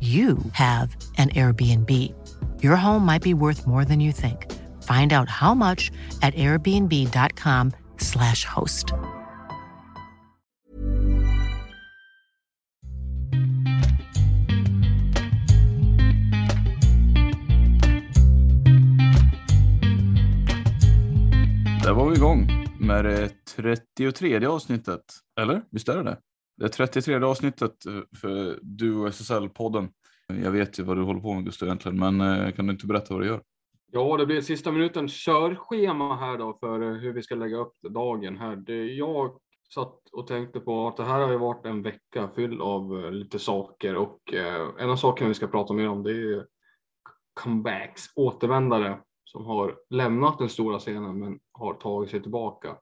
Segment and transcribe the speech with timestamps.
[0.00, 2.14] you have an Airbnb.
[2.62, 4.46] Your home might be worth more than you think.
[4.84, 5.90] Find out how much
[6.22, 8.92] at airbnb.com/slash host.
[21.88, 22.46] Där var vi igång
[22.80, 25.00] med det 33 avsnittet.
[25.40, 25.62] Eller?
[25.70, 26.18] Visst är det det?
[26.58, 29.88] Det 33 avsnittet eh, för du och SSL-podden.
[30.26, 32.86] Jag vet ju vad du håller på med Gustav egentligen, men eh, kan du inte
[32.86, 33.42] berätta vad du gör?
[33.92, 37.74] Ja, det blir sista minuten körschema här då för eh, hur vi ska lägga upp
[37.90, 38.56] dagen här.
[38.56, 39.38] Det jag
[39.74, 43.38] satt och tänkte på att det här har ju varit en vecka fylld av lite
[43.38, 44.34] saker och
[44.78, 46.46] en av sakerna vi ska prata mer om det är
[47.34, 52.76] comebacks, återvändare som har lämnat den stora scenen men har tagit sig tillbaka.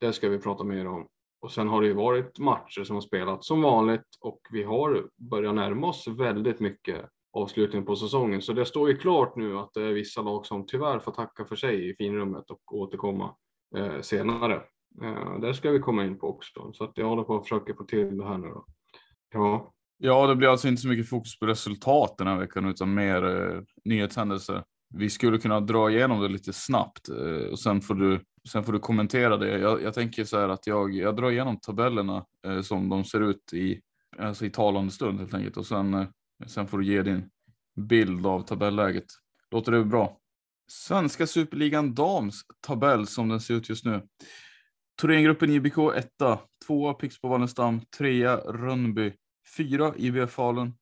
[0.00, 1.08] Det ska vi prata mer om.
[1.42, 5.08] Och sen har det ju varit matcher som har spelats som vanligt och vi har
[5.30, 8.42] börjat närma oss väldigt mycket avslutningen på säsongen.
[8.42, 11.44] Så det står ju klart nu att det är vissa lag som tyvärr får tacka
[11.44, 13.34] för sig i finrummet och återkomma
[13.76, 14.54] eh, senare.
[15.02, 16.72] Eh, där ska vi komma in på också.
[16.72, 18.64] Så att jag håller på att försöka få till det här nu då.
[19.34, 19.72] Ja.
[19.98, 23.24] Ja, det blir alltså inte så mycket fokus på resultat den här veckan utan mer
[23.24, 24.64] eh, nyhetshändelser.
[24.94, 28.72] Vi skulle kunna dra igenom det lite snabbt eh, och sen får du Sen får
[28.72, 29.58] du kommentera det.
[29.58, 33.20] Jag, jag tänker så här att jag, jag drar igenom tabellerna eh, som de ser
[33.20, 33.80] ut i,
[34.18, 36.06] alltså i talande stund helt enkelt och sen, eh,
[36.46, 37.30] sen får du ge din
[37.76, 39.06] bild av tabelläget.
[39.50, 40.18] Låter det bra?
[40.66, 44.02] Svenska superligan dams tabell som den ser ut just nu.
[45.00, 46.08] Thorengruppen IBK 1,
[46.66, 49.12] 2 Pixbo Wallenstam, 3 Rönnby,
[49.56, 50.74] 4 IBF Falun,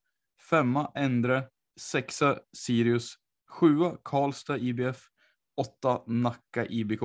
[0.51, 1.43] 5 Endre,
[1.81, 2.23] 6
[2.57, 3.15] Sirius,
[3.61, 3.69] 7
[4.03, 5.01] Karlstad IBF,
[5.57, 7.01] 8 Nacka IBK,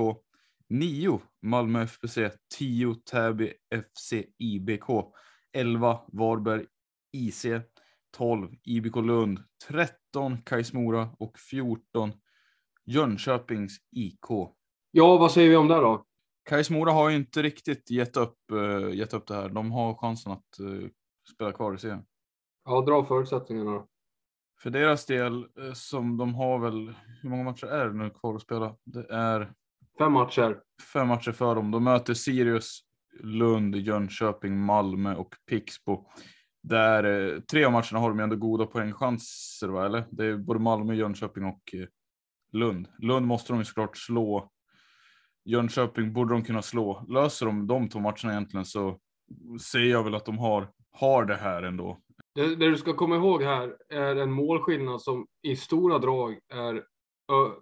[0.68, 2.18] 9 Malmö FBC,
[2.58, 4.88] 10 Täby FC IBK,
[5.52, 6.66] 11 Varberg
[7.12, 7.46] IC,
[8.16, 12.12] 12 IBK Lund, 13 Kajsmora och 14
[12.84, 14.26] Jönköpings IK.
[14.90, 16.04] Ja, vad säger vi om det då?
[16.44, 19.48] Kajsmora har ju inte riktigt gett upp, uh, gett upp det här.
[19.48, 20.88] De har chansen att uh,
[21.34, 22.04] spela kvar i serien.
[22.64, 23.86] Ja, dra förutsättningarna då.
[24.62, 28.34] För deras del, uh, som de har väl, hur många matcher är det nu kvar
[28.34, 28.76] att spela?
[28.84, 29.52] Det är
[29.98, 30.60] Fem matcher.
[30.92, 31.70] Fem matcher för dem.
[31.70, 32.80] De möter Sirius,
[33.20, 36.06] Lund, Jönköping, Malmö och Pixbo.
[36.62, 39.86] Där eh, tre av matcherna har de ändå goda poängchanser, va?
[39.86, 40.04] eller?
[40.10, 41.86] Det är både Malmö, Jönköping och eh,
[42.52, 42.88] Lund.
[42.98, 44.50] Lund måste de ju såklart slå.
[45.44, 47.06] Jönköping borde de kunna slå.
[47.08, 48.98] Löser de de två matcherna egentligen så
[49.72, 51.98] ser jag väl att de har, har det här ändå.
[52.34, 56.82] Det, det du ska komma ihåg här är en målskillnad som i stora drag är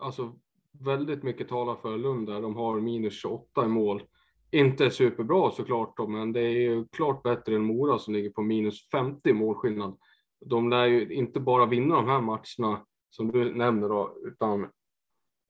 [0.00, 0.34] alltså
[0.80, 2.40] väldigt mycket talar för Lund där.
[2.40, 4.02] De har minus 28 i mål.
[4.50, 8.42] Inte superbra såklart då, men det är ju klart bättre än Mora som ligger på
[8.42, 9.98] minus 50 målskillnad.
[10.46, 14.62] De lär ju inte bara vinna de här matcherna som du nämner då, utan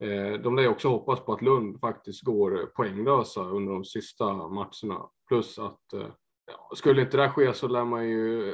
[0.03, 4.33] eh, de lär ju också hoppas på att Lund faktiskt går poänglösa under de sista
[4.33, 5.09] matcherna.
[5.27, 6.07] Plus att eh,
[6.45, 8.53] ja, skulle inte det ske så lär man ju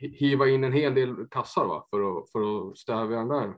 [0.00, 3.54] hiva in en hel del kassar va, för, att, för att stävja den där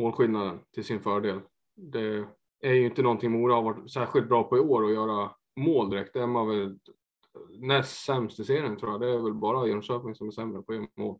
[0.00, 1.40] målskillnaden till sin fördel
[1.76, 2.24] det
[2.60, 5.90] är ju inte någonting Mora har varit särskilt bra på i år att göra mål
[5.90, 6.14] direkt.
[6.14, 6.78] Det är man väl
[7.60, 9.00] näst sämst i serien tror jag.
[9.00, 11.18] Det är väl bara Jönköping som är sämre på att göra mål.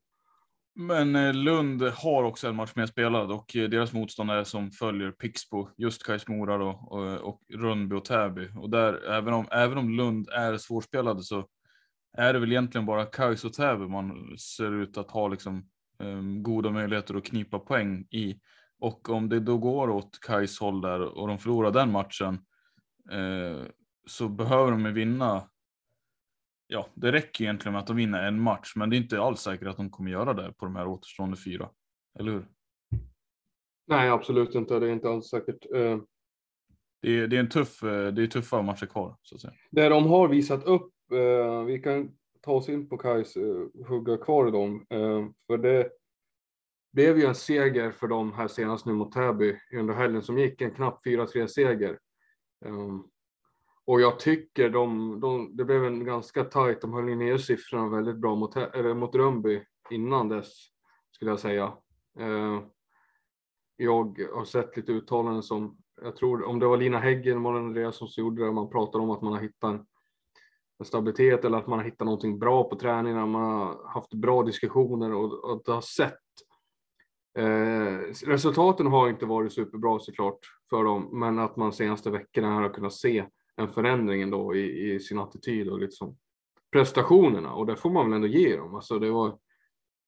[0.76, 5.10] Men eh, Lund har också en match mer spelad och eh, deras motståndare som följer
[5.10, 8.48] Pixbo, just Kais Mora då, eh, och, och Rönnby och Täby.
[8.56, 11.46] Och där, även om, även om Lund är svårspelade så
[12.16, 15.68] är det väl egentligen bara Kais och Täby man ser ut att ha liksom
[15.98, 18.40] um, goda möjligheter att knipa poäng i.
[18.84, 22.38] Och om det då går åt Kais håll där och de förlorar den matchen
[23.12, 23.66] uh,
[24.06, 25.48] så behöver de vinna
[26.66, 29.40] ja, det räcker egentligen med att de vinner en match, men det är inte alls
[29.40, 31.70] säkert att de kommer göra det på de här återstående fyra.
[32.18, 32.46] Eller hur?
[33.86, 34.78] Nej, absolut inte.
[34.78, 35.66] Det är inte alls säkert.
[35.74, 35.98] Eh,
[37.02, 39.54] det är, det är en tuff, eh, det är tuffa matcher kvar så att säga.
[39.70, 42.10] Det de har visat upp, eh, vi kan
[42.40, 43.36] ta oss in på Kais
[43.88, 44.86] hugga kvar i dem,
[45.46, 45.90] för det
[46.94, 50.60] blev ju en seger för dem här senast nu mot Täby under helgen som gick,
[50.60, 51.98] en knapp 4-3 seger.
[52.64, 53.02] Ehm,
[53.86, 58.16] och jag tycker de, de, det blev en ganska tajt, de höll ner siffrorna väldigt
[58.16, 60.52] bra mot, eller mot Rönnby innan dess,
[61.10, 61.72] skulle jag säga.
[62.20, 62.62] Uh,
[63.76, 68.08] jag har sett lite uttalanden som, jag tror om det var Lina Häggen, Malin Andreasson
[68.08, 69.86] som gjorde det, man pratade om att man har hittat en,
[70.78, 73.26] en, stabilitet eller att man har hittat någonting bra på träningarna.
[73.26, 76.23] man har haft bra diskussioner och, och det har sett.
[77.38, 80.38] Eh, resultaten har inte varit superbra såklart
[80.70, 83.24] för dem, men att man senaste veckorna har kunnat se
[83.56, 86.16] en förändring ändå i, i sin attityd och liksom
[86.72, 88.74] prestationerna och det får man väl ändå ge dem.
[88.74, 89.38] Alltså det var,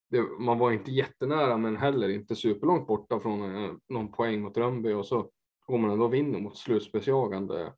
[0.09, 4.57] det, man var inte jättenära men heller inte superlångt borta från eh, någon poäng mot
[4.57, 5.31] Rönnby och så
[5.65, 7.73] går man ändå och vinner mot slutspelsjagande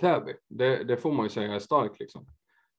[0.00, 0.32] Täby.
[0.48, 2.26] Det, det, får man ju säga är starkt liksom.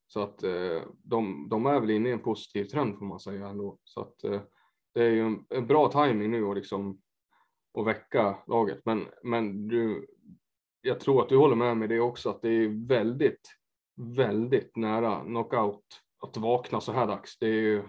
[0.08, 3.48] Så att eh, de, de är väl inne i en positiv trend får man säga
[3.48, 3.78] ändå.
[3.84, 4.42] Så att eh,
[4.94, 7.02] det är ju en, en bra timing nu och liksom
[7.74, 8.82] och väcka laget.
[8.86, 10.08] Men, men du,
[10.82, 13.50] jag tror att du håller med mig det också, att det är väldigt,
[14.16, 15.86] väldigt nära knockout
[16.24, 17.40] att vakna så här dags.
[17.40, 17.84] Det är ju,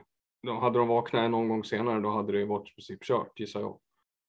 [0.60, 3.78] hade de vaknat någon gång senare, då hade det varit i princip kört gissar jag.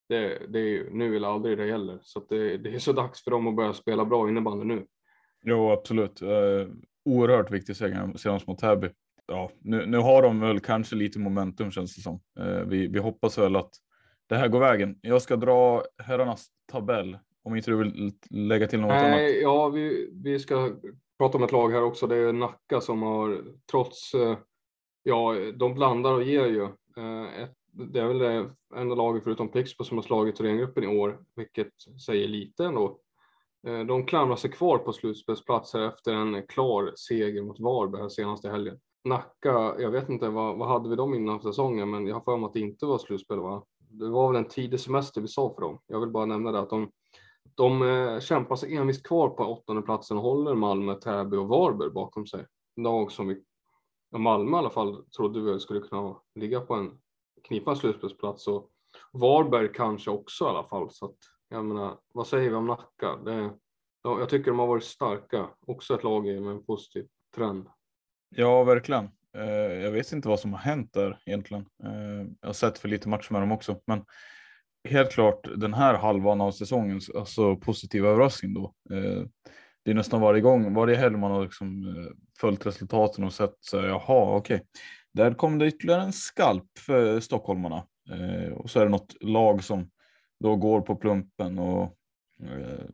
[0.10, 3.24] Det, det är ju nu eller aldrig det gäller, så det, det, är så dags
[3.24, 4.88] för dem att börja spela bra innebandy nu.
[5.44, 6.22] Jo, absolut.
[6.22, 6.68] Eh,
[7.06, 8.90] oerhört viktig seger senast mot Täby.
[9.28, 12.20] Ja, nu, nu har de väl kanske lite momentum känns det som.
[12.40, 13.72] Uh, vi, vi hoppas väl att
[14.28, 15.00] det här går vägen.
[15.02, 19.42] Jag ska dra herrarnas tabell om inte du vill lägga till något Nej, annat?
[19.42, 20.72] Ja, vi, vi ska
[21.18, 22.08] prata om ett lag här också.
[22.08, 24.38] Det är Nacka som har, trots, eh,
[25.04, 26.64] ja, de blandar och ger ju.
[26.98, 30.88] Eh, ett, det är väl det enda laget förutom Pixbo som har slagit Thorengruppen i
[30.88, 31.74] år, vilket
[32.06, 33.00] säger lite ändå.
[33.68, 38.80] Eh, de klamrar sig kvar på slutspelsplatser efter en klar seger mot Varberg senaste helgen.
[39.06, 42.38] Nacka, jag vet inte, vad, vad hade vi dem innan säsongen, men jag har för
[42.38, 43.64] mig att det inte var slutspel va?
[43.90, 45.80] Det var väl en tidig semester vi sa för dem.
[45.88, 46.92] Jag vill bara nämna det att de
[47.56, 51.90] de eh, kämpar sig envist kvar på åttonde platsen och håller Malmö, Täby och Varberg
[51.90, 52.46] bakom sig.
[52.76, 53.44] Lag som vi,
[54.18, 57.00] Malmö i alla fall trodde vi skulle kunna ligga på en
[57.44, 58.70] knipa slutspelsplats och
[59.12, 60.92] Varberg kanske också i alla fall.
[60.92, 61.18] Så att,
[61.50, 63.16] jag menar, vad säger vi om Nacka?
[63.16, 63.54] Det,
[64.04, 67.70] jag tycker de har varit starka, också ett lag med en positiv trend.
[68.38, 69.10] Ja, verkligen.
[69.36, 71.66] Eh, jag vet inte vad som har hänt där egentligen.
[71.84, 74.04] Eh, jag har sett för lite matcher med dem också, men
[74.90, 78.74] helt klart den här halvan av säsongen, alltså positiv överraskning då.
[78.92, 79.24] Eh,
[79.84, 83.56] det är nästan varje gång, varje helg man har liksom eh, följt resultaten och sett
[83.60, 84.60] så här, jaha, okej, okay.
[85.14, 87.86] där kom det ytterligare en skalp för stockholmarna.
[88.12, 89.90] Eh, och så är det något lag som
[90.40, 91.98] då går på plumpen och
[92.44, 92.86] eh,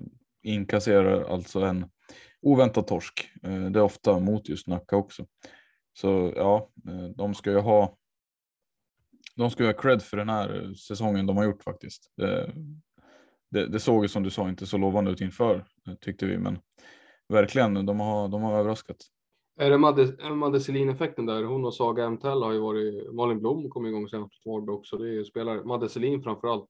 [0.44, 1.86] inkasserar alltså en
[2.42, 3.32] oväntad torsk.
[3.44, 5.26] Eh, det är ofta mot just Nacka också.
[5.94, 7.98] Så ja, eh, de ska ju ha
[9.36, 12.12] de ska ju ha cred för den här eh, säsongen de har gjort faktiskt.
[12.18, 12.54] Det,
[13.52, 15.66] det, det såg ju som du sa inte så lovande ut inför
[16.02, 16.60] tyckte vi, men
[17.30, 18.98] verkligen, de har, de har överraskat.
[19.60, 21.44] Är det Madde, Madde Selin-effekten där?
[21.44, 24.98] Hon och Saga MTL har ju varit, Malin Blom kom igång senast på Varberg också.
[24.98, 26.70] Det är ju spelare, Madde Selin framförallt,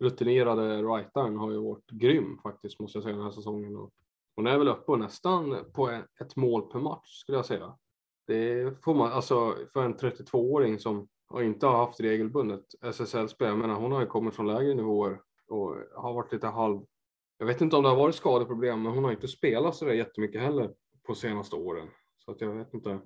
[0.00, 3.76] rutinerade rightaren har ju varit grym faktiskt måste jag säga den här säsongen.
[3.76, 3.90] Och
[4.38, 5.88] hon är väl uppe nästan på
[6.20, 7.76] ett mål per match skulle jag säga.
[8.26, 13.48] Det får man, alltså för en 32-åring som inte har haft regelbundet SSL-spel.
[13.48, 16.80] Jag menar, hon har ju kommit från lägre nivåer och har varit lite halv.
[17.38, 19.92] Jag vet inte om det har varit skadeproblem, men hon har inte spelat så där
[19.92, 20.74] jättemycket heller
[21.06, 21.88] på senaste åren.
[22.18, 23.00] Så att jag vet inte.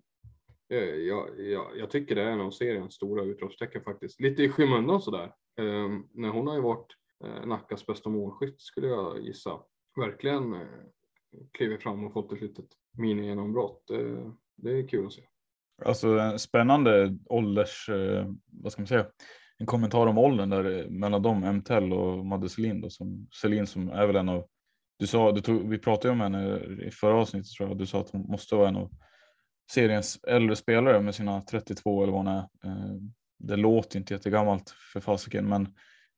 [0.69, 4.21] Eh, jag, jag, jag tycker det är en av seriens stora utropstecken faktiskt.
[4.21, 5.35] Lite i skymundan sådär.
[5.61, 9.61] Um, när hon har ju varit eh, Nackas bästa målskytt skulle jag gissa.
[9.97, 10.69] Verkligen eh,
[11.53, 12.67] klivit fram och fått ett litet
[12.99, 13.91] mini-genombrott.
[14.57, 15.23] Det är kul att se.
[15.85, 19.07] Alltså en spännande ålders, eh, vad ska man säga,
[19.59, 23.67] en kommentar om åldern där eh, mellan dem, MTL och Madde Selin då, som Selin
[23.67, 24.47] som är väl en av,
[24.99, 28.01] du sa, du tog, vi pratade om henne i förra avsnittet tror jag, du sa
[28.01, 28.91] att hon måste vara en av
[29.73, 32.39] seriens äldre spelare med sina 32 eller vad hon är.
[32.65, 32.97] Eh,
[33.39, 35.69] det låter inte jättegammalt för fasiken, men,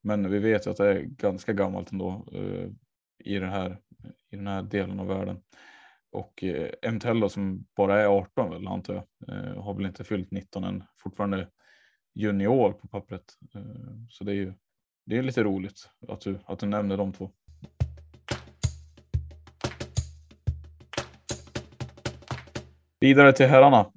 [0.03, 2.27] men vi vet ju att det är ganska gammalt ändå
[3.25, 3.81] i, det här,
[4.31, 5.43] i den här delen av världen.
[6.13, 9.05] Och eh, MTL som bara är 18 väl antar jag,
[9.37, 11.49] eh, har väl inte fyllt 19 än, fortfarande
[12.15, 13.25] junior på pappret.
[13.55, 13.63] Eh,
[14.09, 14.55] så det är ju
[15.07, 17.31] det är lite roligt att du, att du nämner de två.
[23.01, 23.93] Vidare till herrarna.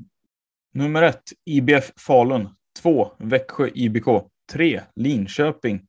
[0.73, 2.49] Nummer ett, IBF Falun.
[2.81, 4.05] 2 Växjö IBK.
[4.51, 5.87] 3 Linköping.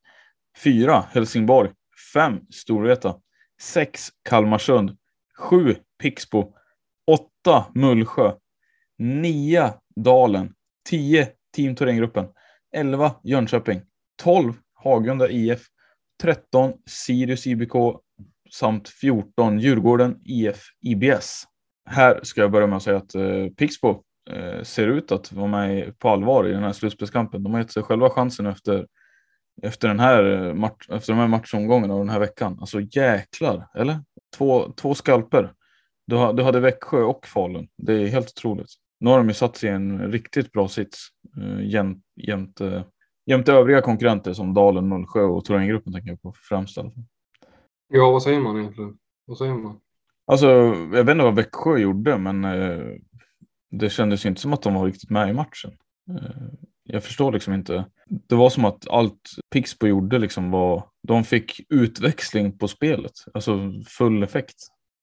[0.64, 1.70] 4 Helsingborg.
[2.14, 3.20] 5 Storvreta.
[3.60, 4.96] 6 Kalmarsund,
[5.50, 6.52] 7 Pixbo,
[7.06, 8.32] 8 Mullsjö,
[8.98, 10.54] 9 Dalen,
[10.88, 12.26] 10 Team Thorengruppen,
[12.76, 13.80] 11 Jönköping,
[14.22, 15.66] 12 Hagunda IF,
[16.22, 17.74] 13 Sirius IBK
[18.50, 21.44] samt 14 Djurgården IF IBS.
[21.90, 25.46] Här ska jag börja med att säga att eh, Pixbo eh, ser ut att vara
[25.46, 27.42] med på allvar i den här slutspelskampen.
[27.42, 28.86] De har gett sig själva chansen efter
[29.62, 32.56] efter, den här eh, match, efter de här matchomgångarna och den här veckan.
[32.60, 34.00] Alltså jäklar, eller?
[34.36, 35.52] Två, två skalper.
[36.06, 37.68] Du, du hade Växjö och Falun.
[37.76, 38.70] Det är helt otroligt.
[39.00, 41.08] Nu har de ju satt sig i en riktigt bra sits
[41.40, 42.82] eh, jämt, jämt, eh,
[43.26, 47.04] jämte övriga konkurrenter som Dalen, Mullsjö och Thorengruppen tänker jag på främst i alla fall.
[47.88, 48.98] Ja, vad säger man egentligen?
[49.26, 49.80] Vad säger man?
[50.26, 50.46] Alltså,
[50.92, 52.42] jag vet inte vad Växjö gjorde, men
[53.70, 55.70] det kändes inte som att de var riktigt med i matchen.
[56.82, 57.84] Jag förstår liksom inte.
[58.08, 63.72] Det var som att allt Pixbo gjorde liksom var, de fick utväxling på spelet, alltså
[63.98, 64.56] full effekt.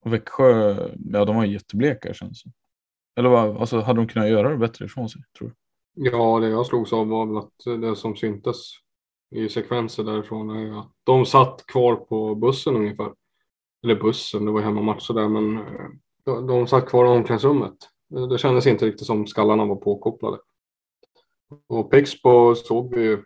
[0.06, 2.52] Och Växjö, ja de var jättebleka känns det
[3.20, 5.56] Eller vad, alltså hade de kunnat göra det bättre ifrån sig, tror du?
[5.96, 8.58] Ja, det jag slogs av var väl att det som syntes
[9.36, 13.14] i sekvenser därifrån är att de satt kvar på bussen ungefär.
[13.84, 15.90] Eller bussen, det var hemmamatch sådär, men eh,
[16.26, 17.76] de, de satt kvar i omklädningsrummet.
[18.30, 20.38] Det kändes inte riktigt som skallarna var påkopplade.
[21.68, 23.24] Och Pixbo såg vi ju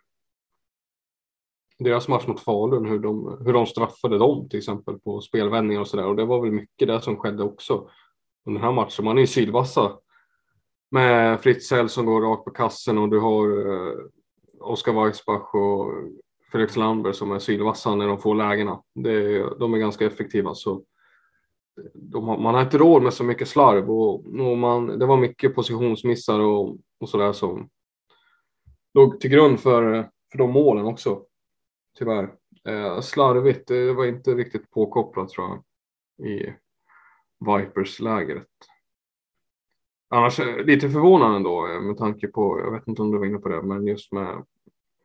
[1.78, 5.88] deras match mot Falun, hur de, hur de straffade dem till exempel på spelvändningar och
[5.88, 6.06] sådär.
[6.06, 7.88] Och det var väl mycket det som skedde också
[8.46, 9.04] under den här matchen.
[9.04, 9.98] Man är ju sylvassa
[10.90, 13.94] med Fritzell som går rakt på kassen och du har eh,
[14.60, 15.92] Oskar Weissbach och
[16.52, 18.82] Felix Landberg som är sylvassa när de får lägena.
[18.94, 20.54] Det, de är ganska effektiva.
[20.54, 20.82] Så
[21.94, 25.54] de man har inte råd med så mycket slarv och, och man, det var mycket
[25.54, 27.68] positionsmissar och, och sådär som
[28.94, 31.24] låg till grund för, för de målen också.
[31.98, 32.34] Tyvärr.
[32.68, 35.62] Eh, slarvigt, det var inte riktigt påkopplat tror jag
[36.28, 36.54] i
[37.40, 38.46] Vipers-lägret.
[40.08, 43.26] Annars eh, lite förvånande ändå eh, med tanke på, jag vet inte om du var
[43.26, 44.44] inne på det, men just med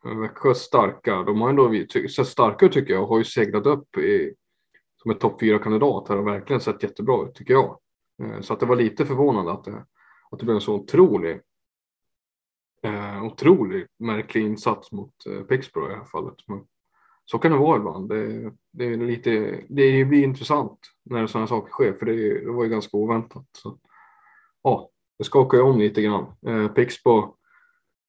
[0.06, 1.72] eh, Växjö starka, de har ändå
[2.16, 4.34] sett starka tycker jag och har ju seglat upp i,
[5.02, 7.80] som ett topp fyra kandidat här och verkligen sett jättebra ut tycker jag.
[8.42, 9.86] Så att det var lite förvånande att det,
[10.32, 11.42] att det blev en så otrolig,
[12.86, 16.36] eh, otrolig märklig insats mot eh, Pixbro i det här fallet.
[16.48, 16.64] Men
[17.26, 18.10] så kan det vara ibland.
[18.10, 19.30] Det, det, är lite,
[19.70, 23.46] det blir intressant när sådana saker sker, för det, det var ju ganska oväntat.
[23.58, 23.78] Så,
[24.64, 26.26] ja, det skakar ju om lite grann.
[26.48, 27.36] Eh, Pixbo,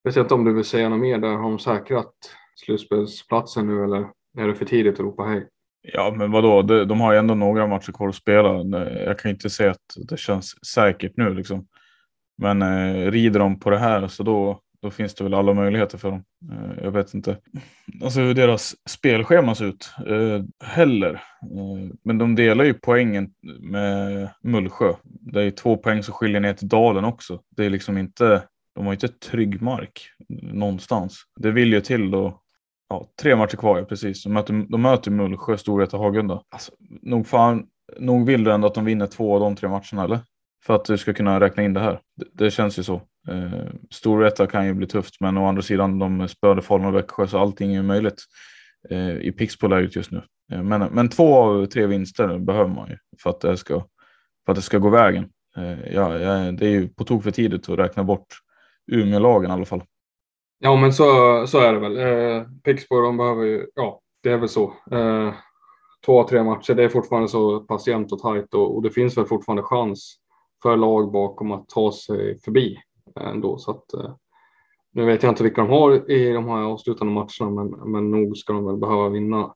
[0.04, 1.36] vet inte om du vill säga något mer där.
[1.36, 2.14] Har de säkrat
[2.56, 5.48] slutspelsplatsen nu eller är det för tidigt att ropa hej?
[5.92, 6.62] Ja, men vadå?
[6.62, 8.80] De, de har ju ändå några matcher kvar att spela.
[8.88, 11.66] Jag kan inte säga att det känns säkert nu liksom.
[12.38, 15.98] Men eh, rider de på det här så då, då finns det väl alla möjligheter
[15.98, 16.24] för dem.
[16.52, 17.36] Eh, jag vet inte
[18.02, 21.14] alltså hur deras spelschema ser ut eh, heller.
[21.42, 23.30] Eh, men de delar ju poängen
[23.60, 24.92] med Mullsjö.
[25.04, 27.40] Det är två poäng som skiljer ner till Dalen också.
[27.56, 28.42] Det är liksom inte,
[28.74, 30.10] de har inte trygg mark
[30.42, 31.22] någonstans.
[31.40, 32.40] Det vill ju till då.
[32.88, 34.24] Ja, tre matcher kvar, ja, precis.
[34.24, 36.42] De möter, de möter Mullsjö, Storvreta, Hagunda.
[36.48, 37.66] Alltså, nog, fan,
[37.98, 40.18] nog vill du ändå att de vinner två av de tre matcherna, eller?
[40.64, 42.00] För att du ska kunna räkna in det här.
[42.16, 43.02] Det, det känns ju så.
[43.28, 47.26] Eh, Storvreta kan ju bli tufft, men å andra sidan de spöade Falun och Växjö
[47.26, 48.22] så allting är möjligt
[48.90, 50.22] eh, i Pixbo-läget just nu.
[50.52, 53.74] Eh, men, men två av tre vinster behöver man ju för att det ska,
[54.44, 55.28] för att det ska gå vägen.
[55.56, 58.26] Eh, ja, ja, det är ju på tok för tidigt att räkna bort
[58.92, 59.82] Umeå-lagen i alla fall.
[60.58, 61.04] Ja, men så,
[61.46, 61.96] så är det väl.
[61.96, 64.74] Eh, Pixbo, de behöver ju, ja, det är väl så.
[64.90, 65.34] Eh,
[66.06, 69.18] två, tre matcher, det är fortfarande så pass jämnt och tajt och, och det finns
[69.18, 70.16] väl fortfarande chans
[70.62, 72.78] för lag bakom att ta sig förbi
[73.20, 73.58] ändå.
[73.58, 74.14] Så att, eh,
[74.92, 78.36] nu vet jag inte vilka de har i de här avslutande matcherna, men, men nog
[78.36, 79.54] ska de väl behöva vinna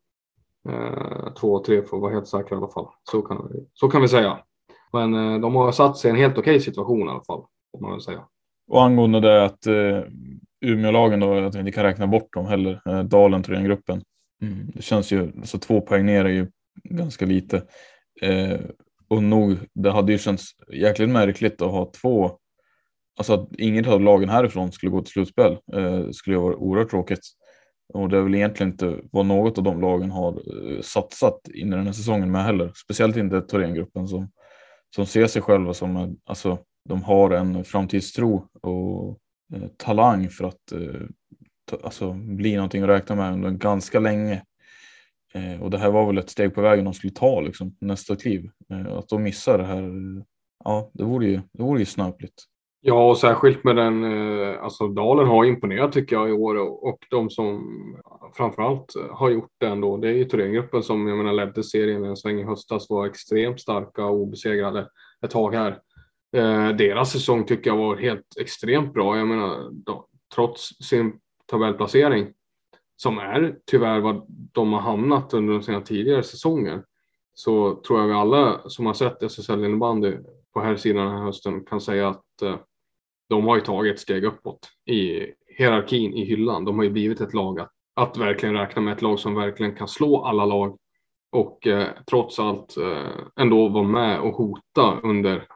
[0.69, 2.87] eh, två, tre för att vara helt säkra i alla fall.
[3.11, 4.39] Så kan, så kan vi säga.
[4.93, 7.81] Men eh, de har satt sig i en helt okej situation i alla fall, får
[7.81, 8.25] man väl säga.
[8.69, 10.03] Och angående det att eh,
[10.61, 14.03] Umeålagen då, att vi inte kan räkna bort dem heller, eh, Dalen tror jag gruppen.
[14.43, 14.71] Mm.
[14.75, 16.47] Det känns ju, så alltså två poäng ner är ju
[16.85, 17.63] ganska lite.
[18.23, 18.61] Eh,
[19.09, 22.31] och nog, det hade ju känts jäkligt märkligt att ha två
[23.21, 26.91] alltså att inget av lagen härifrån skulle gå till slutspel eh, skulle ju vara oerhört
[26.91, 27.21] tråkigt.
[27.95, 31.69] Och det är väl egentligen inte vad något av de lagen har eh, satsat in
[31.69, 32.73] i den här säsongen med heller.
[32.85, 34.31] Speciellt inte Thorengruppen som,
[34.95, 36.59] som ser sig själva som, alltså
[36.89, 39.19] de har en framtidstro och
[39.55, 41.01] eh, talang för att eh,
[41.71, 44.43] ta, alltså, bli någonting att räkna med under ganska länge.
[45.35, 48.17] Eh, och det här var väl ett steg på vägen de skulle ta liksom, nästa
[48.17, 48.51] kliv.
[48.71, 50.25] Eh, att de missar det här, eh,
[50.65, 52.45] ja det vore ju, det vore ju snöpligt.
[52.83, 56.99] Ja, och särskilt med den, eh, alltså Dalen har imponerat tycker jag i år och,
[57.11, 57.61] de som
[58.37, 62.17] framförallt har gjort det ändå, det är ju Thorengruppen som jag menar ledde serien en
[62.17, 64.89] sväng i höstas, var extremt starka och obesegrade
[65.25, 65.79] ett tag här.
[66.37, 69.19] Eh, deras säsong tycker jag var helt extremt bra.
[69.19, 72.33] Jag menar, då, trots sin tabellplacering
[72.97, 76.83] som är tyvärr vad de har hamnat under sina tidigare säsonger
[77.35, 80.17] så tror jag vi alla som har sett SSL innebandy
[80.55, 82.57] på här sidan den här hösten kan säga att eh,
[83.31, 85.27] de har ju tagit ett steg uppåt i
[85.59, 86.65] hierarkin i hyllan.
[86.65, 89.77] De har ju blivit ett lag att, att verkligen räkna med ett lag som verkligen
[89.77, 90.79] kan slå alla lag
[91.33, 93.11] och eh, trots allt eh,
[93.41, 95.47] ändå vara med och hota under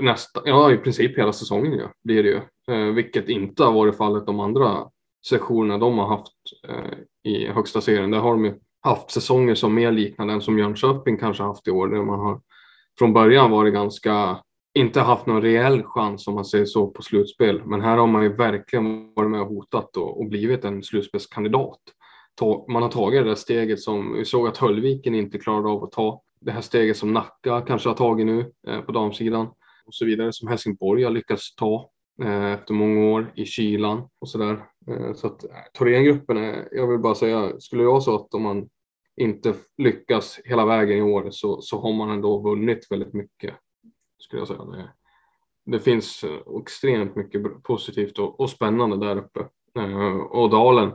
[0.00, 2.40] nästa, ja i princip hela säsongen ja, blir det ju.
[2.74, 4.88] Eh, vilket inte har varit fallet de andra
[5.28, 6.32] sektionerna de har haft
[6.68, 8.10] eh, i högsta serien.
[8.10, 11.70] Där har de ju haft säsonger som mer liknar den som Jönköping kanske haft i
[11.70, 11.88] år.
[11.88, 12.40] Där man har
[12.98, 14.42] från början varit ganska,
[14.74, 17.62] inte haft någon reell chans om man säger så på slutspel.
[17.64, 21.80] Men här har man ju verkligen varit med och hotat och, och blivit en slutspelskandidat.
[22.68, 25.92] Man har tagit det där steget som vi såg att Höllviken inte klarade av att
[25.92, 29.46] ta det här steget som Nacka kanske har tagit nu eh, på damsidan
[29.86, 31.90] och så vidare som Helsingborg har lyckats ta
[32.22, 34.64] eh, efter många år i kylan och så där.
[34.90, 38.42] Eh, så att eh, Thorengruppen är, jag vill bara säga, skulle jag så att om
[38.42, 38.68] man
[39.16, 43.54] inte lyckas hela vägen i år så, så har man ändå vunnit väldigt mycket.
[44.20, 44.64] Skulle jag säga.
[44.64, 44.90] Det,
[45.64, 49.40] det finns eh, extremt mycket positivt och, och spännande där uppe.
[49.78, 50.92] Eh, och Dalen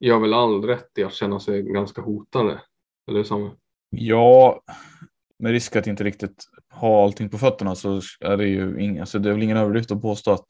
[0.00, 2.60] gör väl all rätt i att känna sig ganska hotade.
[3.08, 3.50] Eller samma?
[3.90, 4.60] Ja,
[5.38, 9.18] med risk att inte riktigt ha allting på fötterna så är det ju ing, alltså
[9.18, 10.46] det är väl ingen överdrift att påstå att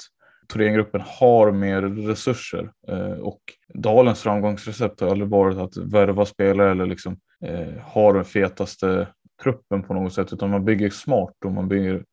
[0.48, 3.40] Thorengruppen har mer resurser eh, och
[3.74, 9.08] Dalens framgångsrecept har aldrig varit att värva spelare eller liksom eh, ha den fetaste
[9.42, 12.04] truppen på något sätt utan man bygger smart och man bygger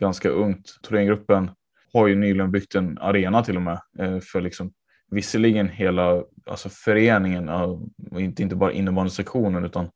[0.00, 0.78] ganska ungt.
[0.82, 1.50] Thorengruppen
[1.92, 4.72] har ju nyligen byggt en arena till och med eh, för liksom
[5.10, 9.90] visserligen hela alltså föreningen och inte, inte bara innebandysektionen utan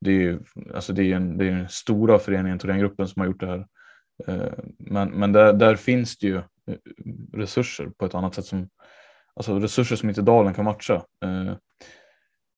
[0.00, 0.40] det är ju
[0.74, 3.66] alltså det är en, det är den stora föreningen, Thorengruppen, som har gjort det här.
[4.26, 6.42] Eh, men, men där, där finns det ju eh,
[7.32, 8.68] resurser på ett annat sätt som
[9.34, 11.02] alltså resurser som inte Dalen kan matcha.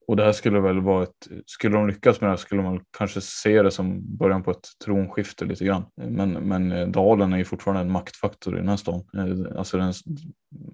[0.07, 2.81] Och det här skulle väl vara ett, skulle de lyckas med det här skulle man
[2.99, 5.85] kanske se det som början på ett tronskifte lite grann.
[5.95, 9.05] Men, men eh, Dalen är ju fortfarande en maktfaktor i den här stan.
[9.15, 9.93] Eh, alltså den,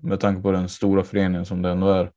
[0.03, 2.11] med tanke på den stora föreningen som det ändå är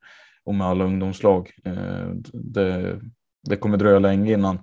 [0.44, 1.50] och med alla ungdomslag.
[1.64, 3.00] Eh, det,
[3.48, 4.58] det kommer dröja länge innan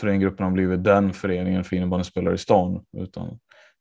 [0.00, 2.84] Thorengruppen har blivit den föreningen för innebandyspelare i stan.
[2.96, 3.38] Utan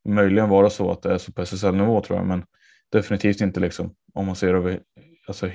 [0.10, 2.44] möjligen vara så att det är så på SSL-nivå tror jag, men
[2.92, 4.80] definitivt inte liksom om man ser över
[5.28, 5.50] alltså,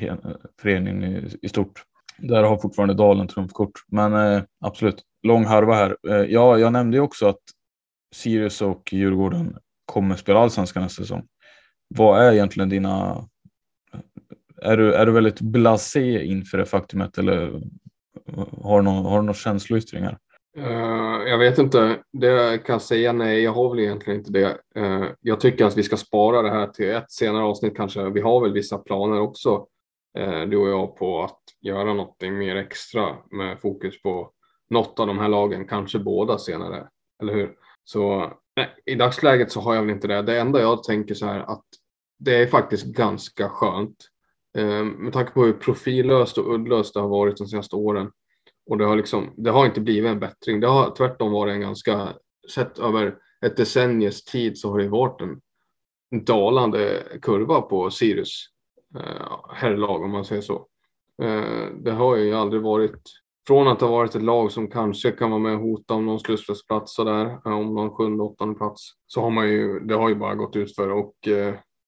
[0.61, 1.85] föreningen i, i stort.
[2.19, 5.97] Där har fortfarande Dalen trumfkort, men eh, absolut lång harva här.
[6.09, 7.41] Eh, ja, jag nämnde ju också att
[8.15, 11.27] Sirius och Djurgården kommer spela allsvenskan nästa säsong.
[11.95, 13.25] Vad är egentligen dina
[14.63, 17.61] är du, är du väldigt blasé inför det faktumet eller
[18.63, 20.19] har du någon, har du några känsloyttringar?
[20.59, 21.97] Uh, eh, jag vet inte.
[22.13, 24.59] Det jag kan säga nej, jag har väl egentligen inte det.
[24.77, 28.11] Uh, jag tycker att vi ska spara det här till ett senare avsnitt kanske.
[28.11, 29.65] Vi har väl vissa planer också, uh,
[30.19, 34.33] Eh, du och jag, på att göra någonting mer extra med fokus på
[34.71, 36.89] något av de här lagen, kanske båda senare,
[37.23, 37.57] eller hur?
[37.85, 40.23] Så nej, i dagsläget så har jag väl inte det.
[40.23, 41.65] Det enda jag tänker så här att
[42.19, 43.97] det är faktiskt ganska skönt
[44.59, 48.11] eh, med tanke på hur profillöst och uddlöst det har varit de senaste åren
[48.71, 50.61] och det har, liksom, det har inte blivit en bättring.
[50.61, 52.15] Det har tvärtom varit en ganska,
[52.55, 53.17] sett över
[53.47, 55.41] ett decennies tid så har det varit en
[56.25, 58.47] dalande kurva på Sirius
[58.97, 60.67] Eh, herrlag om man säger så.
[61.23, 63.03] Eh, det har ju aldrig varit,
[63.47, 66.21] från att ha varit ett lag som kanske kan vara med och hota om någon
[66.21, 70.15] slutspelsplats sådär, eh, om någon sjunde, åttonde plats, så har man ju, det har ju
[70.15, 71.15] bara gått ut för och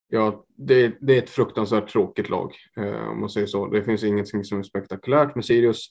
[0.09, 2.53] ja, det, det, är ett fruktansvärt tråkigt lag
[3.11, 3.67] om man säger så.
[3.67, 5.87] Det finns ingenting som är spektakulärt med Sirius.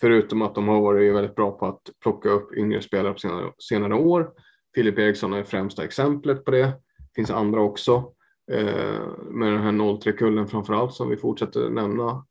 [0.00, 3.52] Förutom att de har varit väldigt bra på att plocka upp yngre spelare på senare,
[3.58, 4.32] senare år.
[4.74, 6.66] Filip Eriksson är främsta exemplet på det.
[6.66, 8.12] Det finns andra också.
[8.52, 12.24] Eh, med den här 03-kullen framför allt som vi fortsätter nämna.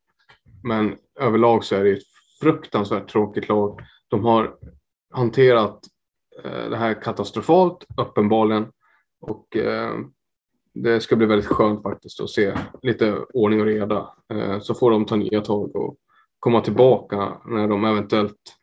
[0.63, 2.03] Men överlag så är det ett
[2.41, 3.79] fruktansvärt tråkigt lag.
[4.07, 4.55] De har
[5.13, 5.79] hanterat
[6.43, 8.71] eh, det här katastrofalt, uppenbarligen.
[9.21, 9.93] Och eh,
[10.73, 14.13] det ska bli väldigt skönt faktiskt att se lite ordning och reda.
[14.33, 15.97] Eh, så får de ta nya tag och
[16.39, 18.55] komma tillbaka när de eventuellt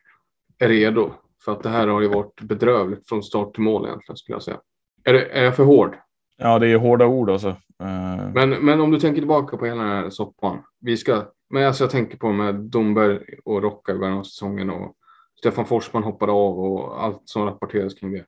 [0.59, 1.11] är redo.
[1.45, 4.43] För att det här har ju varit bedrövligt från start till mål egentligen skulle jag
[4.43, 4.59] säga.
[5.03, 5.97] Är, det, är jag för hård?
[6.37, 7.49] Ja, det är hårda ord alltså.
[7.83, 8.31] Uh...
[8.33, 10.57] Men, men om du tänker tillbaka på hela den här soppan.
[10.79, 14.69] Vi ska, men alltså jag tänker på med Domberg och Rocka i början av säsongen
[14.69, 14.95] och
[15.39, 18.25] Stefan Forsman hoppade av och allt som rapporterades kring det.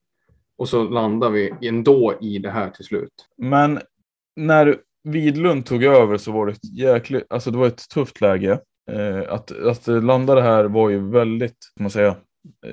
[0.58, 3.14] Och så landar vi ändå i det här till slut.
[3.38, 3.80] Men
[4.36, 8.60] när Widlund tog över så var det ett jäkligt, alltså det var ett tufft läge.
[8.92, 12.16] Eh, att, att landa det här var ju väldigt, kan man säga,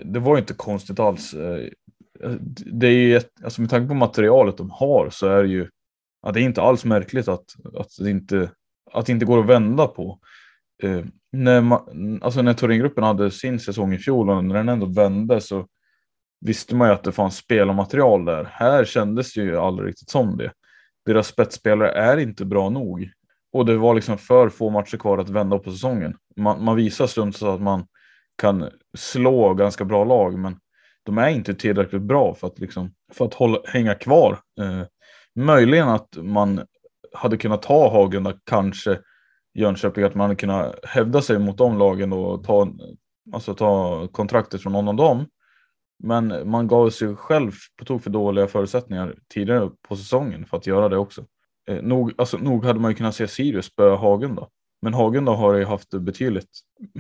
[0.05, 1.35] det var inte konstigt alls.
[2.67, 5.69] Det är ju, alltså med tanke på materialet de har så är det ju,
[6.23, 8.51] ja, det är inte alls märkligt att, att, det inte,
[8.93, 10.19] att det inte går att vända på.
[10.83, 14.87] Eh, när, man, alltså när Thorengruppen hade sin säsong i fjol och när den ändå
[14.87, 15.67] vände så
[16.41, 18.45] visste man ju att det fanns spel och material där.
[18.53, 20.53] Här kändes det ju aldrig riktigt som det.
[21.07, 23.11] Deras spetsspelare är inte bra nog
[23.53, 26.17] och det var liksom för få matcher kvar att vända på säsongen.
[26.37, 27.87] Man, man visar stundtals att man
[28.37, 30.57] kan slå ganska bra lag, men
[31.07, 34.39] de är inte tillräckligt bra för att, liksom, för att hålla, hänga kvar.
[34.61, 34.83] Eh,
[35.35, 36.61] möjligen att man
[37.13, 38.99] hade kunnat ta Hagunda, kanske
[39.55, 42.69] Jönköping, att man hade kunnat hävda sig mot de lagen och ta,
[43.33, 45.27] alltså ta kontraktet från någon av dem.
[45.99, 50.67] Men man gav sig själv på tok för dåliga förutsättningar tidigare på säsongen för att
[50.67, 51.25] göra det också.
[51.69, 54.49] Eh, nog, alltså, nog hade man ju kunnat se Sirius spöa Hagunda.
[54.87, 56.51] Men Hagen då har ju haft det betydligt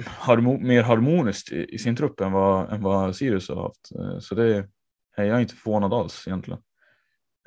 [0.06, 3.90] harmo mer harmoniskt i, i, sin trupp än vad, än vad Sirius har haft.
[3.98, 4.68] Eh, så det
[5.16, 6.60] är jag inte förvånad alls egentligen.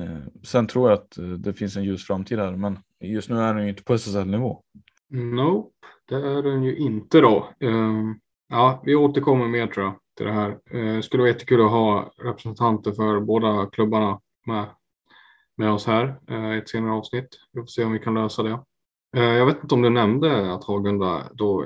[0.01, 3.39] Eh, sen tror jag att eh, det finns en ljus framtid här, men just nu
[3.39, 4.63] är den ju inte på SSL-nivå.
[5.09, 7.49] Nope, det är den ju inte då.
[8.49, 10.57] Ja, vi återkommer mer tror jag till det här.
[10.71, 14.65] Det skulle vara jättekul att ha representanter för båda klubbarna med,
[15.57, 16.19] med oss här
[16.53, 17.27] i ett senare avsnitt.
[17.51, 18.59] Vi får se om vi kan lösa det.
[19.17, 21.65] Uh, jag vet inte om du nämnde att Hagunda då,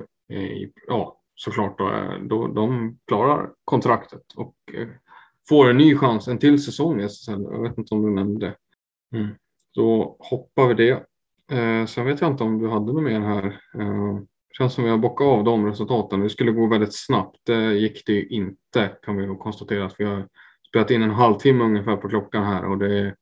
[0.88, 4.56] ja, såklart då, då de klarar kontraktet och
[5.50, 7.48] får en ny chans, en till säsong i SSL.
[7.52, 8.56] Jag vet inte om du nämnde det.
[9.18, 9.36] Mm.
[9.76, 11.06] Då hoppar vi det
[11.52, 13.46] Eh, sen vet jag inte om du hade något mer här.
[13.80, 14.20] Eh,
[14.58, 16.20] känns som vi har bockat av de resultaten.
[16.20, 17.38] Det skulle gå väldigt snabbt.
[17.46, 19.86] Det gick det ju inte kan vi konstatera.
[19.86, 20.28] Att vi har
[20.68, 23.16] spelat in en halvtimme ungefär på klockan här och det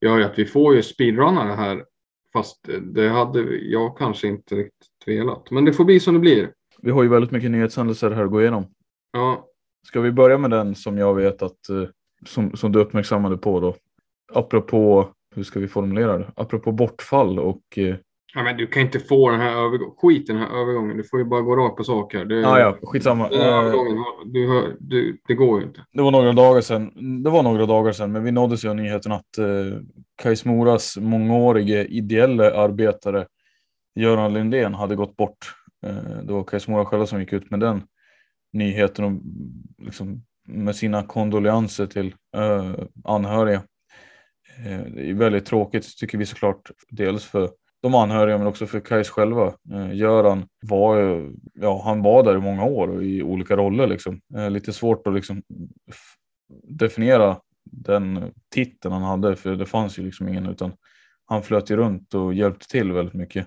[0.00, 1.84] gör ju att vi får ju speedrunnare här.
[2.32, 5.50] Fast det hade jag kanske inte riktigt velat.
[5.50, 6.52] Men det får bli som det blir.
[6.82, 8.64] Vi har ju väldigt mycket nyhetshändelser här att gå igenom.
[9.12, 9.48] Ja.
[9.86, 11.84] Ska vi börja med den som jag vet att eh,
[12.26, 13.74] som, som du uppmärksammade på då?
[14.32, 16.32] Apropå hur ska vi formulera det?
[16.36, 17.96] Apropå bortfall och eh...
[18.34, 19.94] Ja, men du kan inte få den här övergången.
[19.96, 20.96] Skit den här övergången.
[20.96, 22.24] Du får ju bara gå rakt på sak här.
[22.24, 23.28] Det, ah, ja, skitsamma.
[23.28, 25.84] Den här övergången, du hör, du, det går ju inte.
[25.92, 27.22] Det var några dagar sedan.
[27.22, 29.46] Det var några dagar sedan, men vi nåddes ju av nyheten att eh,
[30.22, 33.26] Kais Moras mångårige ideella arbetare
[33.94, 35.54] Göran Lindén hade gått bort.
[35.86, 37.82] Eh, det var Kais Mora själva som gick ut med den
[38.52, 39.12] nyheten och
[39.84, 43.62] liksom med sina kondolenser till eh, anhöriga.
[44.66, 46.70] Eh, det är väldigt tråkigt tycker vi såklart.
[46.90, 47.50] Dels för
[47.82, 49.54] de anhöriga men också för Kajs själva.
[49.72, 53.86] Eh, Göran var, ju, ja, han var där i många år och i olika roller
[53.86, 54.20] liksom.
[54.36, 55.42] Eh, lite svårt att liksom
[56.68, 60.72] definiera den titeln han hade för det fanns ju liksom ingen utan
[61.26, 63.46] han flöt ju runt och hjälpte till väldigt mycket.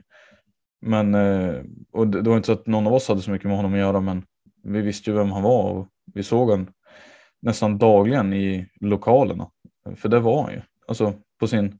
[0.81, 1.55] Men eh,
[1.91, 3.79] och det var inte så att någon av oss hade så mycket med honom att
[3.79, 4.23] göra men
[4.63, 6.67] vi visste ju vem han var och vi såg han
[7.41, 9.49] nästan dagligen i lokalerna.
[9.95, 11.79] För det var han ju alltså på sin,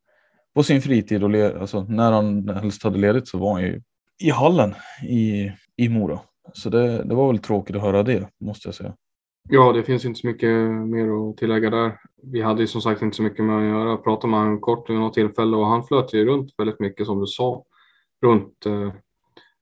[0.56, 3.82] på sin fritid och le, alltså, när han helst hade ledigt så var han ju
[4.24, 4.74] i hallen
[5.10, 6.20] i, i Mora.
[6.54, 8.94] Så det, det var väl tråkigt att höra det måste jag säga.
[9.50, 12.00] Ja, det finns inte så mycket mer att tillägga där.
[12.24, 13.90] Vi hade ju som sagt inte så mycket med att göra.
[13.90, 17.06] Jag pratade med honom kort vid något tillfälle och han flöt ju runt väldigt mycket
[17.06, 17.64] som du sa.
[18.22, 18.94] Runt eh,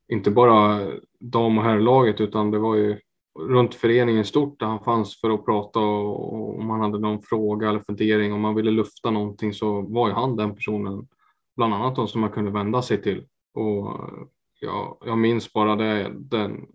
[0.08, 2.99] inte bara dam och herrlaget utan det var ju
[3.39, 7.69] runt föreningen stort där han fanns för att prata och om man hade någon fråga
[7.69, 11.08] eller fundering, om man ville lufta någonting så var ju han den personen,
[11.56, 13.26] bland annat de som man kunde vända sig till.
[13.54, 14.00] Och
[14.60, 16.65] jag, jag minns bara det, den,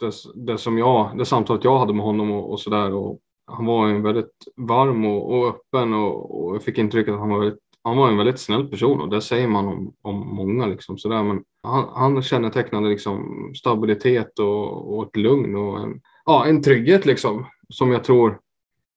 [0.00, 2.94] det, det, som jag, det samtalet jag hade med honom och, och så där.
[2.94, 7.20] Och han var en väldigt varm och, och öppen och, och, jag fick intrycket att
[7.20, 10.34] han var väldigt han var en väldigt snäll person och det säger man om, om
[10.34, 10.66] många.
[10.66, 11.22] Liksom, sådär.
[11.22, 17.06] Men han, han kännetecknade liksom stabilitet och, och ett lugn och en, ja, en trygghet
[17.06, 18.40] liksom, som jag tror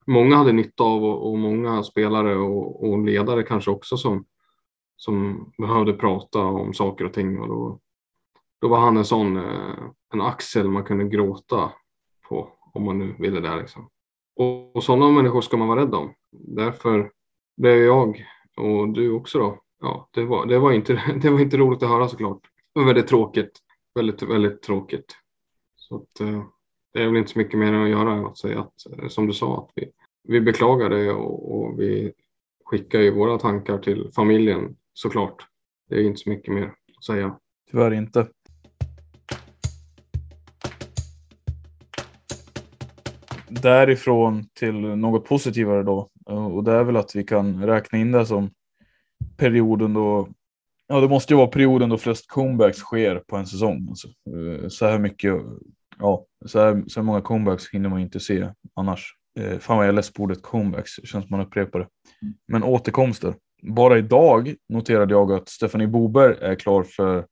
[0.08, 4.25] många hade nytta av och, och många spelare och, och, ledare kanske också som,
[4.95, 7.39] som behövde prata om saker och ting.
[7.39, 7.80] Och då,
[8.62, 11.71] då var han en sån eh, en axel man kunde gråta
[12.30, 13.56] på om man nu ville det.
[13.56, 13.89] Liksom.
[14.36, 16.13] Och, och sådana människor ska man vara rädd om.
[16.32, 17.12] Därför
[17.58, 18.25] blev jag
[18.60, 21.89] och du också då ja, det var, det, var inte, det var inte roligt att
[21.89, 22.41] höra såklart.
[22.74, 23.60] Det var väldigt tråkigt.
[23.95, 25.15] Väldigt, väldigt tråkigt.
[25.76, 26.43] Så att, eh,
[26.93, 29.28] det är väl inte så mycket mer att göra än att säga att, eh, som
[29.28, 29.91] du sa, att vi,
[30.24, 32.13] vi beklagar det och, och vi
[32.65, 35.45] skickar ju våra tankar till familjen såklart.
[35.89, 37.39] Det är inte så mycket mer att säga.
[37.72, 38.28] Tyvärr inte.
[43.48, 46.10] Därifrån till något positivare då.
[46.30, 48.50] Och det är väl att vi kan räkna in det som
[49.38, 50.30] perioden då.
[50.88, 53.88] Ja, det måste ju vara perioden då flest comebacks sker på en säsong.
[53.89, 55.36] Alltså, eh, så här mycket.
[56.00, 59.15] Ja, så här, så här många comebacks hinner man inte se annars.
[59.39, 60.96] Eh, fan vad jag är less på ordet comebacks.
[60.96, 61.88] Det känns som man upprepar det.
[62.48, 63.34] Men återkomster.
[63.62, 67.26] Bara idag noterade jag att Stephanie Bober är klar för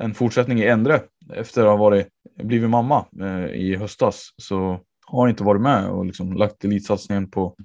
[0.00, 1.00] en fortsättning i Endre
[1.34, 2.08] efter att ha varit,
[2.42, 4.34] blivit mamma eh, i höstas.
[4.36, 7.56] Så har inte varit med och liksom lagt elitsatsningen på,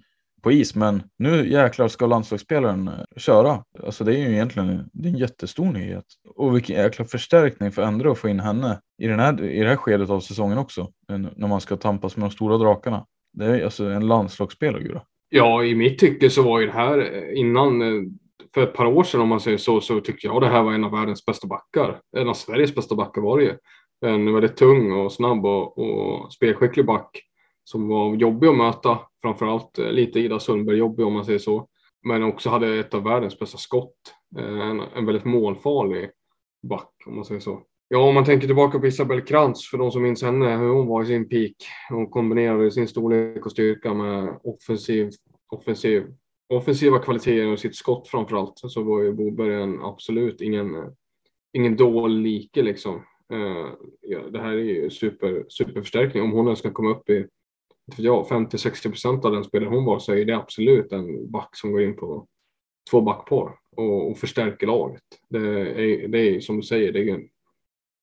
[0.43, 0.75] på is.
[0.75, 3.63] Men nu jäklar ska landslagsspelaren eh, köra.
[3.83, 6.05] Alltså det är ju egentligen det är en jättestor nyhet.
[6.35, 9.69] Och vilken jäkla förstärkning för Endre att få in henne i, den här, i det
[9.69, 10.81] här skedet av säsongen också.
[11.11, 13.05] Eh, när man ska tampas med de stora drakarna.
[13.33, 14.83] Det är alltså en landslagsspelare.
[14.83, 15.01] Gura.
[15.29, 17.81] Ja, i mitt tycke så var ju det här eh, innan
[18.53, 20.73] för ett par år sedan om man säger så, så tyckte jag det här var
[20.73, 21.99] en av världens bästa backar.
[22.17, 23.53] En av Sveriges bästa backar var det ju.
[24.05, 27.23] En väldigt tung och snabb och, och spelskicklig back
[27.63, 28.99] som var jobbig att möta.
[29.21, 31.67] Framförallt eh, lite Ida Sundberg jobbig om man säger så.
[32.03, 33.95] Men också hade ett av världens bästa skott.
[34.37, 36.09] Eh, en, en väldigt målfarlig
[36.67, 37.61] back om man säger så.
[37.87, 40.87] Ja, om man tänker tillbaka på Isabelle Krantz, för de som minns henne, hur hon
[40.87, 41.55] var i sin peak.
[41.89, 45.09] Hon kombinerade sin storlek och styrka med offensiv,
[45.51, 46.07] offensiv
[46.53, 50.95] offensiva kvaliteter och sitt skott framför allt så var ju Boberg en absolut ingen,
[51.53, 52.95] ingen dålig like liksom.
[53.33, 56.23] Uh, ja, det här är ju super, superförstärkning.
[56.23, 57.27] Om hon ens ska komma upp i
[57.97, 61.71] ja, 50-60 procent av den spelare hon var så är det absolut en back som
[61.71, 62.27] går in på
[62.91, 65.03] två backpar och, och förstärker laget.
[65.29, 67.23] Det är, det är som du säger, det, är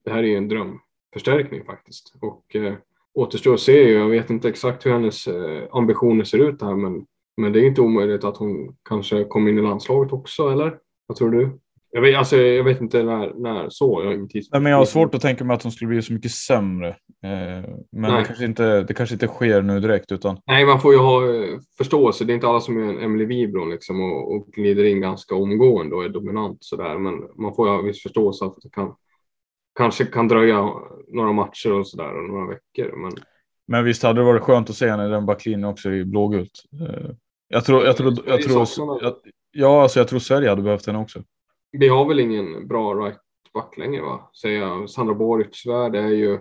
[0.05, 2.15] det här är en drömförstärkning faktiskt.
[2.21, 2.75] Och eh,
[3.15, 7.07] återstår att se, jag vet inte exakt hur hennes eh, ambitioner ser ut här men
[7.41, 10.79] men det är inte omöjligt att hon kanske kommer in i landslaget också, eller?
[11.07, 11.59] Vad tror du?
[11.93, 14.03] Jag vet, alltså, jag vet inte när, när så.
[14.05, 16.31] Jag, Nej, men jag har svårt att tänka mig att hon skulle bli så mycket
[16.31, 16.89] sämre.
[17.25, 20.13] Eh, men det kanske, inte, det kanske inte sker nu direkt.
[20.13, 20.39] Utan...
[20.47, 22.25] Nej, man får ju ha eh, förståelse.
[22.25, 25.35] Det är inte alla som är en Emily Wibron liksom, och, och glider in ganska
[25.35, 26.99] omgående och är dominant sådär.
[26.99, 28.95] Men man får ju ha viss förståelse att det kan,
[29.79, 30.71] kanske kan dröja
[31.09, 32.97] några matcher och sådär och några veckor.
[32.97, 33.13] Men...
[33.67, 36.63] men visst hade det varit skönt att se henne i den backlinjen också i blågult.
[36.81, 37.11] Eh,
[37.49, 38.67] jag tror, jag tror, jag tror,
[39.03, 39.15] jag,
[39.53, 41.23] ja, alltså jag tror Sverige hade behövt henne också.
[41.73, 43.19] Vi har väl ingen bra right
[43.55, 44.31] back längre, va?
[44.41, 46.39] Säger Sandra Borgsvärd är ju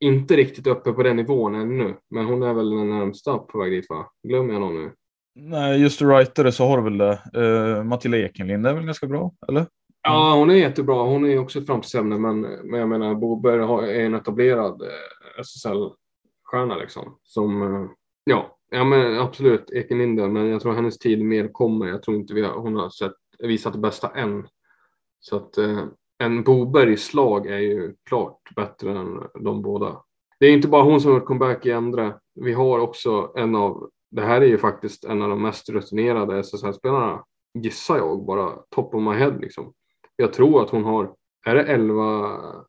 [0.00, 3.72] inte riktigt uppe på den nivån ännu, men hon är väl den närmsta på väg
[3.72, 4.10] dit, va?
[4.22, 4.92] Glömmer jag någon nu?
[5.34, 7.20] Nej, just rightare så har du väl det.
[7.36, 9.66] Uh, Matilda Ekenlind är väl ganska bra, eller?
[10.02, 11.02] Ja, hon är jättebra.
[11.02, 16.76] Hon är också ett framtidsämne, men, men jag menar, Boberg är en etablerad eh, SSL-stjärna
[16.76, 17.18] liksom.
[17.22, 17.90] Som, eh,
[18.24, 21.86] ja, Ja men absolut, Ekenlinden, men jag tror hennes tid mer kommer.
[21.86, 24.48] Jag tror inte vi har, hon har sett, visat det bästa än.
[25.20, 25.84] Så att eh,
[26.18, 30.02] en Bobergs slag är ju klart bättre än de båda.
[30.40, 32.14] Det är inte bara hon som har comeback i andra.
[32.34, 36.38] Vi har också en av, det här är ju faktiskt en av de mest rutinerade
[36.38, 37.24] SSL-spelarna,
[37.54, 39.72] gissar jag bara, top of my head liksom.
[40.16, 41.14] Jag tror att hon har,
[41.46, 41.94] är det 11,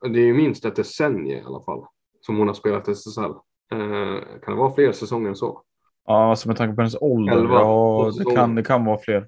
[0.02, 1.86] det är ju minst ett decennium i alla fall,
[2.22, 3.32] som hon har spelat SSL.
[3.72, 5.62] Eh, kan det vara fler säsonger än så?
[6.06, 7.34] Ja, alltså med tanke på hennes ålder.
[7.34, 9.28] 11, ja, det kan, det kan vara fler.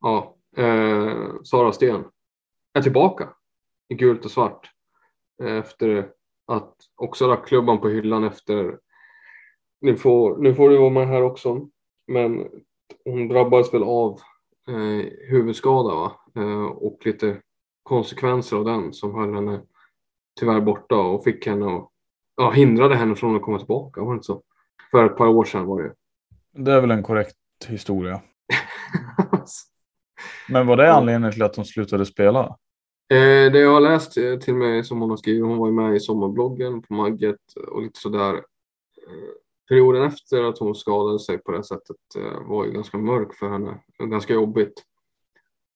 [0.00, 2.04] Ja, eh, Sara Sten
[2.74, 3.28] är tillbaka
[3.88, 4.70] i gult och svart.
[5.42, 6.10] Eh, efter
[6.46, 8.78] att också lagt klubban på hyllan efter.
[9.80, 11.68] Nu får, nu får du vara med här också.
[12.06, 12.48] Men
[13.04, 14.20] hon drabbades väl av
[14.68, 16.12] eh, huvudskada va?
[16.36, 17.40] Eh, och lite
[17.82, 19.60] konsekvenser av den som höll henne
[20.40, 21.88] tyvärr borta och fick henne att
[22.36, 24.00] ja, hindrade henne från att komma tillbaka.
[24.00, 24.42] Var det inte så?
[24.90, 25.94] För ett par år sedan var det.
[26.52, 27.36] Det är väl en korrekt
[27.68, 28.20] historia.
[30.52, 32.56] Men var det anledningen till att hon slutade spela?
[33.10, 35.72] Eh, det jag har läst eh, till mig som hon har skrivit, hon var ju
[35.72, 38.34] med i sommarbloggen på Magget och lite sådär.
[38.34, 39.30] Eh,
[39.68, 41.96] perioden efter att hon skadade sig på det sättet
[42.46, 43.80] var ju ganska mörk för henne.
[43.98, 44.82] Ganska jobbigt.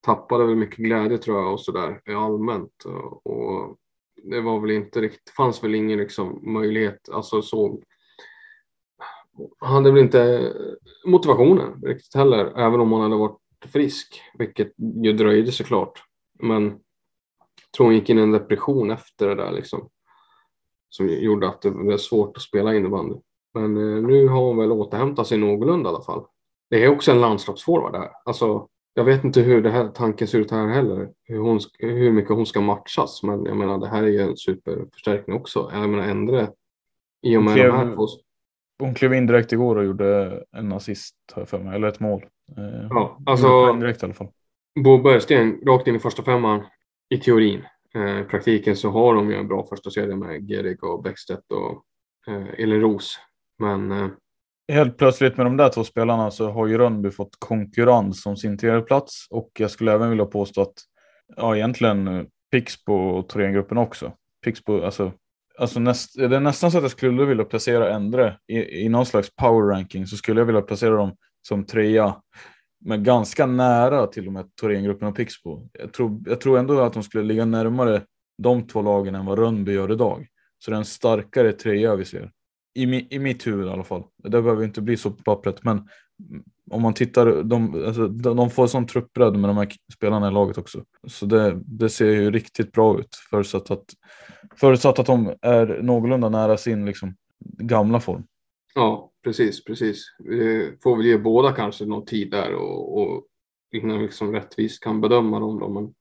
[0.00, 2.84] Tappade väl mycket glädje tror jag och sådär allmänt.
[3.22, 3.76] Och
[4.22, 7.80] det var väl inte riktigt, fanns väl ingen liksom möjlighet, alltså så
[9.58, 10.52] hade väl inte
[11.06, 16.02] motivationen riktigt heller, även om hon hade varit frisk, vilket ju dröjde såklart.
[16.38, 19.88] Men jag tror hon gick in i en depression efter det där liksom.
[20.88, 23.16] Som gjorde att det blev svårt att spela innebandy.
[23.54, 26.24] Men eh, nu har hon väl återhämtat sig någorlunda i alla fall.
[26.70, 28.10] Det är också en landslagsforward där.
[28.24, 32.12] Alltså jag vet inte hur det här tanken ser ut här heller, hur, hon, hur
[32.12, 35.70] mycket hon ska matchas, men jag menar det här är ju en superförstärkning också.
[35.72, 36.48] Jag menar Endre,
[37.22, 38.06] i och med Klev- de här två.
[38.78, 42.00] Hon klev in direkt igår och gjorde en assist har jag för mig, eller ett
[42.00, 42.24] mål.
[42.56, 44.28] Eh, Ja, alltså direkt i alla fall.
[44.84, 46.62] Bo Bergsten rakt in i första femman
[47.14, 47.64] i teorin.
[47.94, 51.52] Eh, I praktiken så har de ju en bra första serie med Gerig och Bäckstedt
[51.52, 51.84] och
[52.32, 53.18] eh, Elin Ros.
[53.58, 54.08] Men eh,
[54.72, 58.58] Helt plötsligt med de där två spelarna så har ju Rönnby fått konkurrens om sin
[58.58, 60.74] tredje plats och jag skulle även vilja påstå att
[61.36, 64.12] ja, egentligen eh, Pixbo och Thorengruppen också.
[64.44, 65.12] Pixbo, alltså,
[65.58, 69.06] alltså näst, det är nästan så att jag skulle vilja placera Endre i, i någon
[69.06, 71.16] slags power ranking så skulle jag vilja placera dem
[71.48, 72.14] som trea.
[72.84, 75.68] Men ganska nära till och med Thorengruppen och Pixbo.
[75.72, 78.02] Jag tror, jag tror ändå att de skulle ligga närmare
[78.42, 80.26] de två lagen än vad Rönnby gör idag.
[80.58, 82.30] Så det är en starkare trea vi ser.
[82.74, 84.02] I, mi, I mitt huvud i alla fall.
[84.22, 85.88] Det behöver inte bli så på pappret, men
[86.70, 90.58] om man tittar, de, alltså, de, får sån truppbredd med de här spelarna i laget
[90.58, 90.84] också.
[91.06, 93.84] Så det, det ser ju riktigt bra ut, förutsatt att,
[94.56, 97.14] förutsatt att de är någorlunda nära sin liksom,
[97.58, 98.26] gamla form
[98.76, 100.04] ja, precis, precis.
[100.18, 103.26] Vi får väl ge båda kanske någon tid där och, och
[103.72, 105.58] innan vi liksom rättvist kan bedöma dem.
[105.58, 105.68] Då.
[105.68, 105.94] Men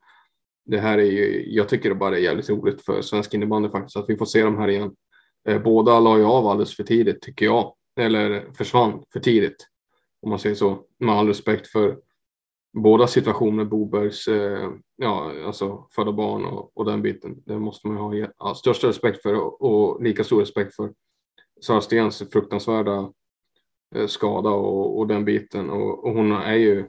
[0.66, 3.98] det här är ju, jag tycker det bara är jävligt roligt för svensk innebandy faktiskt
[3.98, 4.96] att vi får se dem här igen.
[5.48, 9.68] Eh, båda la ju av alldeles för tidigt tycker jag, eller försvann för tidigt
[10.22, 10.84] om man säger så.
[11.00, 11.98] Med all respekt för
[12.74, 17.44] båda situationer, Bobergs, eh, ja, alltså födda barn och, och den biten.
[17.46, 20.94] Det måste man ju ha ja, största respekt för och, och lika stor respekt för
[21.62, 23.12] Sara Stens fruktansvärda
[23.96, 25.70] eh, skada och, och den biten.
[25.70, 26.86] Och, och hon är ju,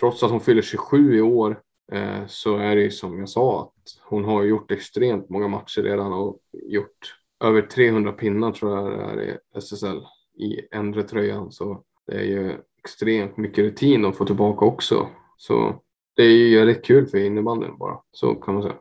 [0.00, 1.60] trots att hon fyller 27 i år,
[1.92, 5.82] eh, så är det ju som jag sa att hon har gjort extremt många matcher
[5.82, 10.00] redan och gjort över 300 pinnar tror jag det är i SSL
[10.38, 11.52] i ändre tröjan.
[11.52, 15.08] Så det är ju extremt mycket rutin de får tillbaka också.
[15.36, 15.82] Så
[16.16, 18.76] det är ju väldigt kul för innebandyn bara, så kan man säga.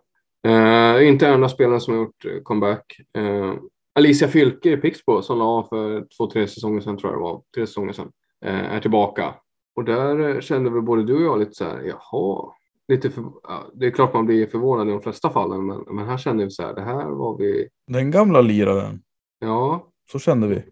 [0.46, 3.00] Eh, inte enda spelaren som har gjort comeback.
[3.18, 3.54] Eh,
[4.00, 7.24] Alicia Fylke i Pixbo som la av för två, tre säsonger sedan tror jag det
[7.24, 8.12] var, tre säsonger sedan,
[8.46, 9.36] eh, är tillbaka.
[9.76, 12.52] Och där eh, kände väl både du och jag lite så här, jaha,
[12.88, 16.06] lite för, ja, det är klart man blir förvånad i de flesta fallen, men, men
[16.06, 19.02] här kände vi så här, det här var vi, Den gamla liraren,
[19.40, 20.64] ja, så kände vi.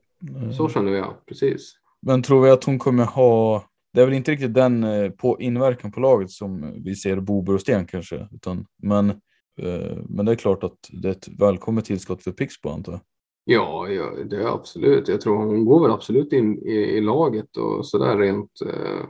[0.53, 1.73] så kände vi ja, precis.
[2.01, 5.41] Men tror vi att hon kommer ha, det är väl inte riktigt den eh, på
[5.41, 9.09] inverkan på laget som vi ser Bober och Sten kanske, utan, men,
[9.61, 13.01] eh, men det är klart att det är ett välkommet tillskott för Pixbo antar jag.
[13.45, 15.07] Ja, ja, det är absolut.
[15.07, 18.61] Jag tror hon går väl absolut in i, i laget och sådär rent.
[18.65, 19.05] Eh,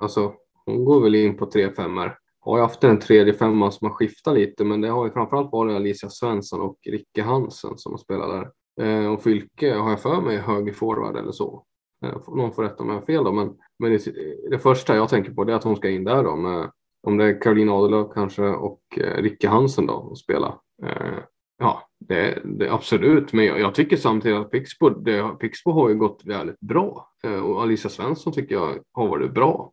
[0.00, 0.34] alltså,
[0.66, 2.18] hon går väl in på tre femmor.
[2.40, 5.52] Har ju haft en tredje femma som har skiftat lite, men det har ju framförallt
[5.52, 8.50] varit Alicia Svensson och Ricke Hansen som har spelat där.
[8.80, 11.64] Eh, och Fylke har jag för mig är höger forward eller så.
[12.04, 14.14] Eh, någon får rätta mig om jag har fel då, men, men det,
[14.50, 16.70] det första jag tänker på det är att hon ska in där då med
[17.06, 20.58] om det är Caroline Adelöf kanske och eh, Ricke Hansen då och spela.
[20.82, 21.18] Eh,
[21.58, 25.94] ja, det, det absolut, men jag, jag tycker samtidigt att Pixbo, det, Pixbo har ju
[25.94, 29.72] gått väldigt bra eh, och Alicia Svensson tycker jag har varit bra.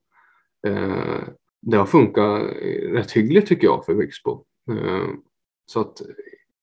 [0.68, 1.24] Eh,
[1.62, 4.44] det har funkat eh, rätt hyggligt tycker jag för Pixbo.
[4.72, 5.08] Eh,
[5.66, 6.02] så att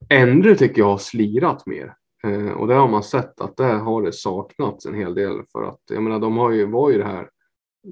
[0.08, 4.02] Endre tycker jag har slirat mer eh, och det har man sett att där har
[4.02, 7.04] det saknats en hel del för att jag menar de har ju, var ju det
[7.04, 7.30] här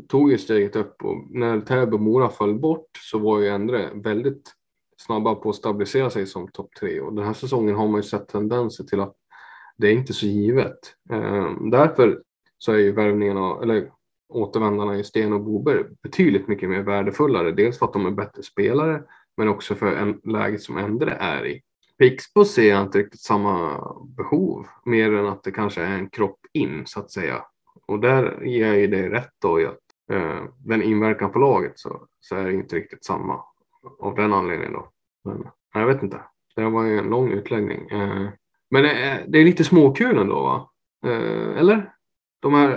[0.08, 3.90] tog ju steget upp och när Täby och Mora föll bort så var ju Endre
[3.94, 4.52] väldigt
[4.96, 8.02] snabba på att stabilisera sig som topp tre och den här säsongen har man ju
[8.02, 9.14] sett tendenser till att
[9.76, 10.78] det är inte så givet.
[11.10, 12.22] Eh, därför
[12.58, 13.90] så är ju värvningarna, eller
[14.28, 17.52] återvändarna i Sten och Bober betydligt mycket mer värdefullare.
[17.52, 19.02] Dels för att de är bättre spelare,
[19.36, 21.62] men också för en läget som Endre är i.
[21.98, 23.80] Pixbo ser jag inte riktigt samma
[24.16, 27.44] behov, mer än att det kanske är en kropp in så att säga.
[27.86, 29.80] Och där ger jag ju det rätt då i att
[30.12, 33.40] eh, den inverkan på laget så, så är det inte riktigt samma
[34.00, 34.90] av den anledningen då.
[35.24, 36.20] Men jag vet inte.
[36.56, 37.88] Det var ju en lång utläggning.
[37.90, 38.28] Eh,
[38.70, 40.70] men det är, det är lite småkul ändå va?
[41.06, 41.90] Eh, eller?
[42.40, 42.68] De här,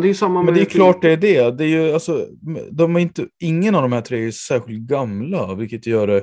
[0.00, 1.58] det är samma Men det är klart det är det.
[1.58, 2.26] det är ju, alltså,
[2.70, 6.22] de är inte, ingen av de här tre är särskilt gamla, vilket gör det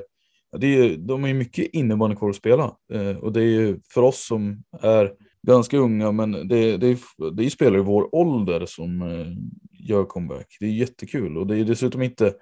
[0.58, 2.76] det är ju, de är ju mycket innebandy kvar att spela.
[2.92, 5.12] Eh, och det är ju för oss som är
[5.46, 9.26] ganska unga, men det, det, är, det är spelare i vår ålder som eh,
[9.72, 10.56] gör comeback.
[10.60, 12.34] Det är jättekul och det är dessutom inte,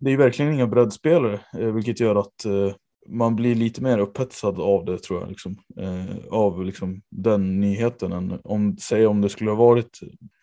[0.00, 2.74] det är verkligen inga breddspelare, eh, vilket gör att eh,
[3.08, 8.12] man blir lite mer upphetsad av det tror jag, liksom, eh, av liksom, den nyheten.
[8.12, 10.00] Än om, säg om det skulle ha varit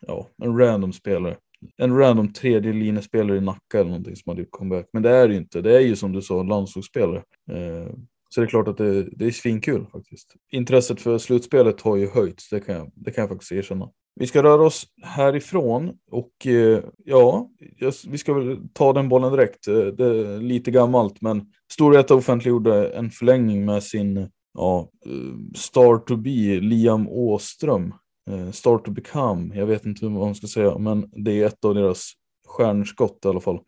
[0.07, 1.37] ja, en random spelare,
[1.77, 4.85] en random tredje linjespelare i Nacka eller någonting som hade gjort comeback.
[4.93, 7.23] Men det är det ju inte, det är ju som du sa landslagsspelare.
[7.51, 7.93] Eh,
[8.29, 10.35] så det är klart att det, det är svinkul faktiskt.
[10.51, 13.89] Intresset för slutspelet har ju höjts, det kan jag, det kan jag faktiskt erkänna
[14.21, 17.49] vi ska röra oss härifrån och eh, ja,
[18.07, 19.67] vi ska väl ta den bollen direkt.
[19.67, 25.97] Eh, det är lite gammalt, men Storvreta offentliggjorde en förlängning med sin ja, eh, star
[25.97, 27.93] to be, Liam Åström.
[28.51, 31.75] Star to become, jag vet inte vad man ska säga, men det är ett av
[31.75, 32.11] deras
[32.47, 33.59] stjärnskott i alla fall.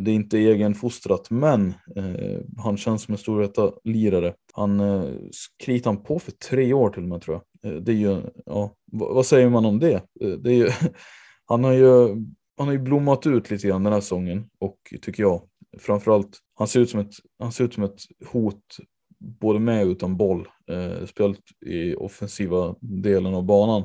[0.00, 4.34] Det är inte egenfostrat, men eh, han känns som en stor lirare.
[4.52, 5.04] Han eh,
[5.64, 7.72] kritar han på för tre år till och med tror jag.
[7.72, 9.94] Eh, det är ju, ja, vad säger man om det?
[9.94, 10.68] Eh, det är ju,
[11.46, 12.08] han, har ju,
[12.58, 15.42] han har ju blommat ut lite grann den här säsongen och tycker jag
[15.78, 18.76] framförallt, han ser ut som ett, han ser ut som ett hot
[19.40, 20.48] både med och utan boll.
[20.70, 23.82] Eh, spelat i offensiva delen av banan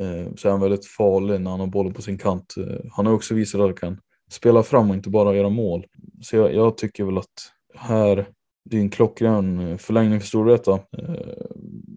[0.00, 2.54] eh, så är han väldigt farlig när han har bollen på sin kant.
[2.56, 4.00] Eh, han har också visat att han kan
[4.30, 5.86] spela fram och inte bara göra mål.
[6.22, 8.26] Så jag, jag tycker väl att här,
[8.64, 11.46] det är en klockren eh, förlängning för Storvreta eh,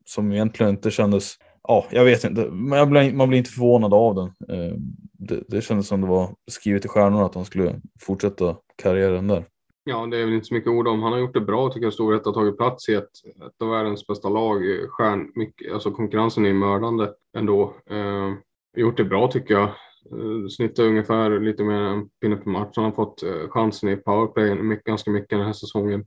[0.05, 4.15] som egentligen inte kändes, ja jag vet inte, man blir, man blir inte förvånad av
[4.15, 4.25] den.
[4.25, 4.75] Eh,
[5.19, 9.45] det, det kändes som det var skrivet i stjärnorna att han skulle fortsätta karriären där.
[9.83, 11.03] Ja, det är väl inte så mycket ord om.
[11.03, 11.93] Han har gjort det bra tycker jag.
[11.93, 13.09] Storvreta har tagit plats i ett,
[13.47, 14.71] ett av världens bästa lag.
[14.71, 17.73] Eh, stjärn, mycket, alltså konkurrensen är mördande ändå.
[17.89, 18.33] Eh,
[18.77, 19.69] gjort det bra tycker jag.
[20.11, 22.73] Eh, snittar ungefär lite mer än en pinne per match.
[22.75, 26.05] Han har fått eh, chansen i powerplay ganska mycket den här säsongen.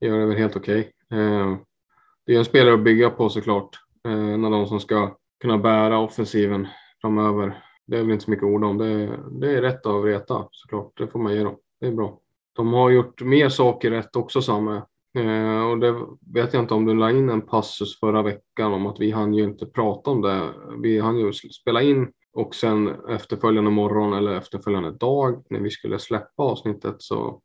[0.00, 0.80] Gör det väl helt okej.
[1.10, 1.56] Okay.
[2.26, 3.68] Det är en spelare att bygga på såklart.
[4.04, 6.68] En av de som ska kunna bära offensiven
[7.00, 7.64] framöver.
[7.86, 8.78] Det är väl inte så mycket ord om.
[8.78, 10.92] Det är, det är rätt av Reta såklart.
[10.96, 11.56] Det får man ge dem.
[11.80, 12.18] Det är bra.
[12.52, 14.82] De har gjort mer saker rätt också Samme.
[15.70, 15.92] och det
[16.34, 19.34] vet jag inte om du la in en passus förra veckan om att vi hann
[19.34, 20.50] ju inte prata om det.
[20.82, 25.98] Vi hann ju spela in och sen efterföljande morgon eller efterföljande dag när vi skulle
[25.98, 27.40] släppa avsnittet så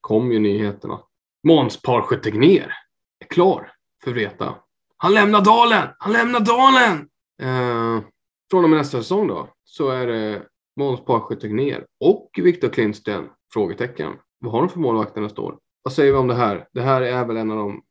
[0.00, 1.00] kom ju nyheterna.
[1.46, 2.72] Måns Parsjö Tegnér
[3.20, 3.72] är klar
[4.04, 4.54] för Vreta.
[4.96, 5.88] Han lämnar dalen!
[5.98, 7.08] Han lämnar dalen!
[7.42, 8.04] Eh,
[8.50, 10.42] från och med nästa säsong då så är det
[10.76, 13.28] Måns Parsjö Tegnér och Viktor Klintsten?
[13.52, 14.12] Frågetecken.
[14.38, 15.58] Vad har de för målvakter nästa år?
[15.82, 16.68] Vad säger vi om det här?
[16.72, 17.82] Det här är väl en av de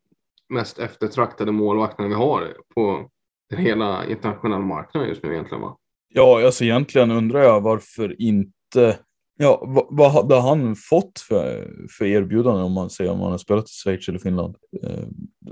[0.49, 3.09] mest eftertraktade målvakterna vi har på
[3.49, 5.77] den hela internationella marknaden just nu egentligen va?
[6.15, 8.97] Ja, alltså egentligen undrar jag varför inte
[9.37, 13.37] Ja, vad, vad hade han fått för, för erbjudande om man säger om han har
[13.37, 14.55] spelat i Schweiz eller Finland?
[14.83, 15.03] Eh,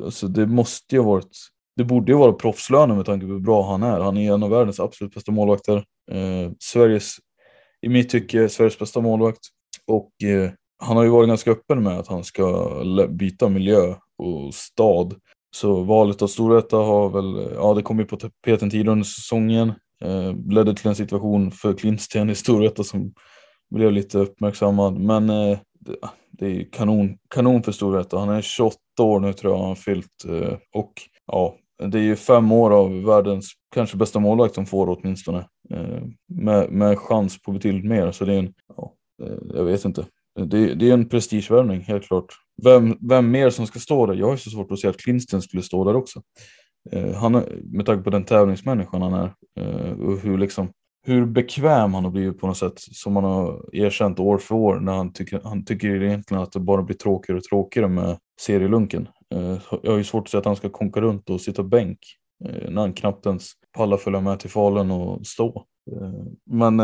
[0.03, 1.38] alltså det måste ju ha varit,
[1.76, 3.99] det borde ju vara proffslöner med tanke på hur bra han är.
[3.99, 5.76] Han är en av världens absolut bästa målvakter.
[6.12, 7.16] Eh, Sveriges,
[7.82, 9.41] i mitt tycke, Sveriges bästa målvakt.
[9.88, 10.51] Och eh,
[10.84, 12.72] han har ju varit ganska öppen med att han ska
[13.09, 15.16] byta miljö och stad.
[15.55, 19.74] Så valet av Storvreta har väl, ja det kom ju på tapeten tidigare under säsongen.
[20.02, 23.14] Eh, ledde till en situation för Klintsten i Storvreta som
[23.70, 24.99] blev lite uppmärksammad.
[24.99, 28.18] Men eh, det, ah, det, är kanon, kanon för Storvreta.
[28.18, 30.26] Han är 28 år nu tror jag han har fyllt.
[30.28, 30.93] Eh, och
[31.28, 31.56] ja,
[31.88, 35.45] det är ju fem år av världens kanske bästa målvakt de får åtminstone.
[35.74, 38.12] Eh, med, med chans på betydligt mer.
[38.12, 38.93] Så det är en, ja,
[39.24, 40.06] eh, jag vet inte.
[40.39, 42.26] Det, det är en prestigevärvning helt klart.
[42.64, 44.14] Vem, vem mer som ska stå där?
[44.14, 46.22] Jag har så svårt att se att Klinsten skulle stå där också.
[46.90, 50.70] Eh, han, med tanke på den tävlingsmänniskan han är eh, och hur, liksom,
[51.06, 54.80] hur bekväm han har blivit på något sätt som han har erkänt år för år
[54.80, 59.08] när han tycker, han tycker egentligen att det bara blir tråkigare och tråkigare med serielunken.
[59.34, 62.00] Eh, jag har ju svårt att säga att han ska konka runt och sitta bänk
[62.70, 65.66] när han knappt ens pallar följa med till Falun och stå.
[66.46, 66.80] Men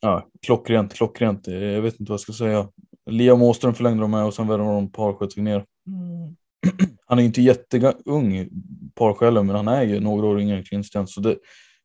[0.00, 1.46] ja, klockrent, klockrent.
[1.46, 2.68] Jag vet inte vad jag ska säga.
[3.10, 5.64] Liam Åström förlängde de med och sen värvade de Parsköt ner.
[5.86, 6.36] Mm.
[7.06, 8.48] Han är inte jätteung
[8.96, 11.06] Parsjäle, men han är ju några år yngre än Klinsten.
[11.06, 11.36] Så det,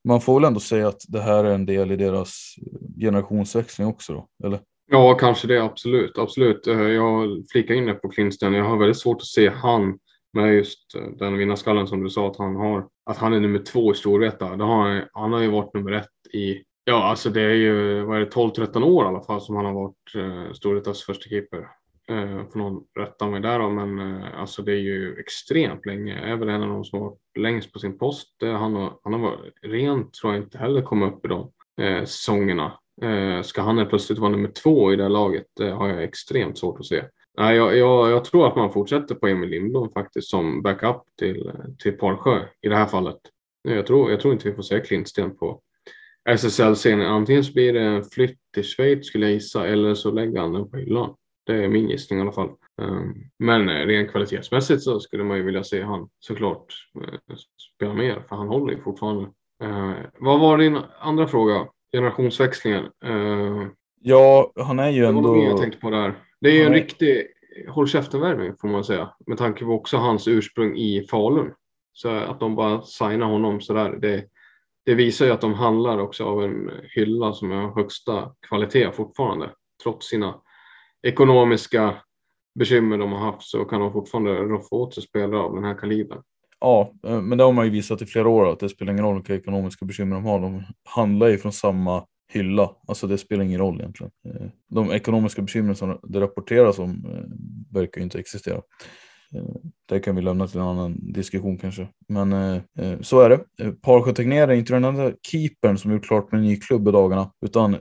[0.07, 2.55] man får väl ändå säga att det här är en del i deras
[2.99, 4.59] generationsväxling också då, eller?
[4.91, 6.17] Ja, kanske det, absolut.
[6.17, 6.67] absolut.
[6.67, 8.53] Eh, jag flikar in det på Klinsten.
[8.53, 9.99] Jag har väldigt svårt att se han
[10.33, 12.87] med just eh, den vinnarskallen som du sa att han har.
[13.05, 14.45] Att han är nummer två i Storvreta.
[14.45, 18.19] Han, han har ju varit nummer ett i Ja, alltså det är ju vad är
[18.19, 21.67] det, 12-13 år i alla fall som han har varit eh, Storvretas första keeper.
[22.11, 26.19] Eh, får någon rätta mig där då, men eh, alltså det är ju extremt länge.
[26.19, 28.35] Är väl en av de som har varit längst på sin post.
[28.41, 31.51] Han, har, han har varit rent, tror jag inte heller komma upp i de
[31.81, 32.79] eh, säsongerna.
[33.01, 35.45] Eh, ska han plötsligt vara nummer två i det här laget?
[35.59, 37.03] Det har jag extremt svårt att se.
[37.37, 41.51] Nej, jag, jag, jag tror att man fortsätter på Emil Lindblom faktiskt som backup till,
[41.79, 43.19] till Parsjö i det här fallet.
[43.63, 45.61] Jag tror, jag tror inte vi får se Klintsten på
[46.29, 47.07] SSL-scenen.
[47.07, 50.53] Antingen så blir det en flytt till Schweiz skulle jag gissa eller så lägger han
[50.53, 51.15] den på hyllan.
[51.43, 52.49] Det är min gissning i alla fall.
[52.81, 56.73] Ehm, men eh, rent kvalitetsmässigt så skulle man ju vilja se han såklart
[57.03, 57.35] eh,
[57.75, 59.29] spela mer för han håller ju fortfarande.
[59.63, 61.67] Ehm, vad var din andra fråga?
[61.93, 62.85] Generationsväxlingen.
[63.05, 63.69] Ehm,
[64.01, 65.33] ja, han är ju ändå.
[65.33, 66.13] Det jag tänkte på där.
[66.41, 67.27] Det är ju en riktig
[67.67, 71.53] håll käften-värvning får man säga med tanke på också hans ursprung i Falun.
[71.93, 73.97] Så att de bara signar honom sådär.
[74.01, 74.25] Det,
[74.85, 79.51] det visar ju att de handlar också av en hylla som är högsta kvalitet fortfarande.
[79.83, 80.41] Trots sina
[81.03, 81.95] ekonomiska
[82.59, 85.77] bekymmer de har haft så kan de fortfarande roffa åt sig spelare av den här
[85.77, 86.21] kalibern.
[86.59, 89.05] Ja, eh, men det har man ju visat i flera år att det spelar ingen
[89.05, 90.39] roll vilka ekonomiska bekymmer de har.
[90.39, 92.75] De handlar ju från samma hylla.
[92.87, 94.11] Alltså det spelar ingen roll egentligen.
[94.25, 97.23] Eh, de ekonomiska bekymren som det rapporteras om eh,
[97.79, 98.61] verkar ju inte existera.
[99.89, 101.87] Det kan vi lämna till en annan diskussion kanske.
[102.07, 102.61] Men
[103.01, 103.71] så är det.
[103.81, 106.91] Parsjö Tegnér är inte den enda keepern som gjort klart med en ny klubb i
[106.91, 107.77] dagarna, utan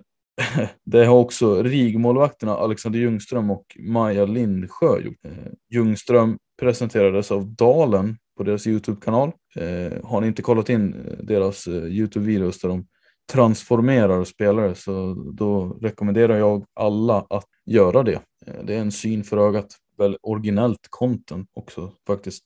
[0.84, 5.24] det har också RIG-målvakterna Alexander Ljungström och Maja Lindsjö gjort.
[5.24, 9.32] Eh, Ljungström presenterades av Dalen på deras Youtube-kanal.
[9.56, 12.86] Eh, har ni inte kollat in eh, deras Youtube-videos där de
[13.32, 18.20] transformerar spelare så då rekommenderar jag alla att göra det.
[18.64, 19.66] Det är en syn för ögat.
[19.98, 22.44] Väldigt originellt content också faktiskt.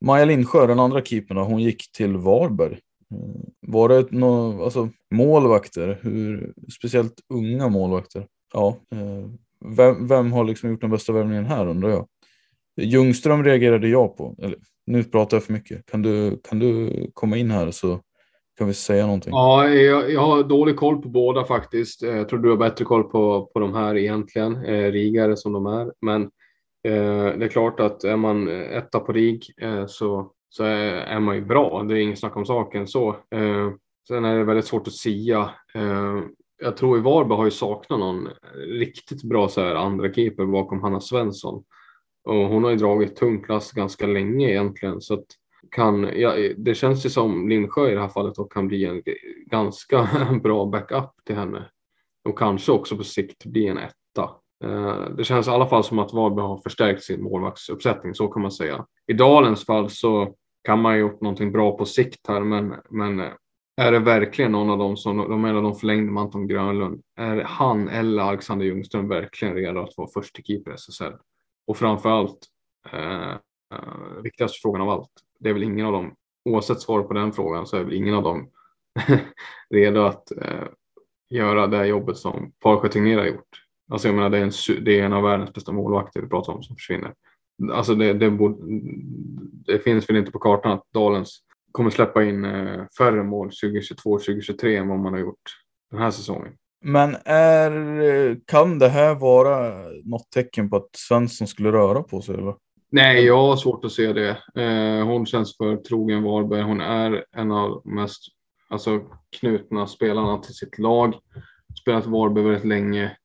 [0.00, 2.78] Maja Lindsjö, den andra keepern, hon gick till Varberg.
[3.10, 3.50] Mm.
[3.60, 8.26] Var det några alltså, målvakter, hur, speciellt unga målvakter?
[8.52, 9.30] Ja, eh,
[9.76, 12.06] vem, vem har liksom gjort den bästa värvningen här undrar jag?
[12.80, 14.34] Ljungström reagerade jag på.
[14.38, 15.86] Eller, nu pratar jag för mycket.
[15.86, 18.00] Kan du, kan du komma in här så
[18.58, 19.32] kan vi säga någonting?
[19.32, 22.02] Ja, jag, jag har dålig koll på båda faktiskt.
[22.02, 25.52] Eh, jag tror du har bättre koll på, på de här egentligen, eh, rigare som
[25.52, 25.92] de är.
[26.00, 26.22] Men
[26.88, 31.34] eh, det är klart att är man etta på RIG eh, så, så är, man
[31.34, 31.82] ju bra.
[31.82, 33.08] Det är inget snack om saken så.
[33.08, 33.70] Eh,
[34.08, 35.50] sen är det väldigt svårt att sia.
[35.74, 36.20] Eh,
[36.62, 40.82] jag tror i Varberg har ju saknat någon riktigt bra så här, andra keeper bakom
[40.82, 41.64] Hanna Svensson.
[42.24, 45.00] Och hon har ju dragit tung klass ganska länge egentligen.
[45.00, 45.26] Så att
[45.70, 49.02] kan, ja, det känns ju som Lindsjö i det här fallet och kan bli en
[49.46, 50.08] ganska
[50.42, 51.70] bra backup till henne.
[52.24, 54.30] Och kanske också på sikt bli en etta.
[54.64, 58.42] Eh, det känns i alla fall som att Varberg har förstärkt sin målvaktsuppsättning, så kan
[58.42, 58.86] man säga.
[59.06, 63.20] I Dalens fall så kan man ha gjort någonting bra på sikt här, men, men
[63.20, 63.32] eh,
[63.76, 67.36] är det verkligen någon av dem som, de menar de förlängde med Anton Grönlund, är
[67.36, 71.12] han eller Alexander Ljungström verkligen redo att vara första keeper i SSL?
[71.66, 72.38] Och framför allt,
[72.92, 73.30] eh,
[73.74, 77.32] eh, viktigaste frågan av allt, det är väl ingen av dem, oavsett svar på den
[77.32, 78.50] frågan, så är väl ingen av dem
[79.70, 80.66] redo att eh,
[81.30, 83.64] göra det jobbet som Parsjö Tegnér har gjort.
[83.92, 86.52] Alltså jag menar, det är, en, det är en av världens bästa målvakter vi pratar
[86.52, 87.14] om som försvinner.
[87.72, 88.56] Alltså det, det, borde,
[89.66, 91.40] det finns väl inte på kartan att Dalens
[91.72, 95.42] kommer släppa in eh, färre mål 2022-2023 än vad man har gjort
[95.90, 96.52] den här säsongen.
[96.84, 99.72] Men är, kan det här vara
[100.04, 102.34] något tecken på att Svensson skulle röra på sig?
[102.34, 102.54] Eller?
[102.92, 104.30] Nej, jag har svårt att se det.
[104.62, 106.62] Eh, hon känns för trogen Varberg.
[106.62, 108.22] Hon är en av de mest
[108.68, 109.00] alltså,
[109.40, 111.14] knutna spelarna till sitt lag.
[111.80, 113.16] Spelat Varberg väldigt länge.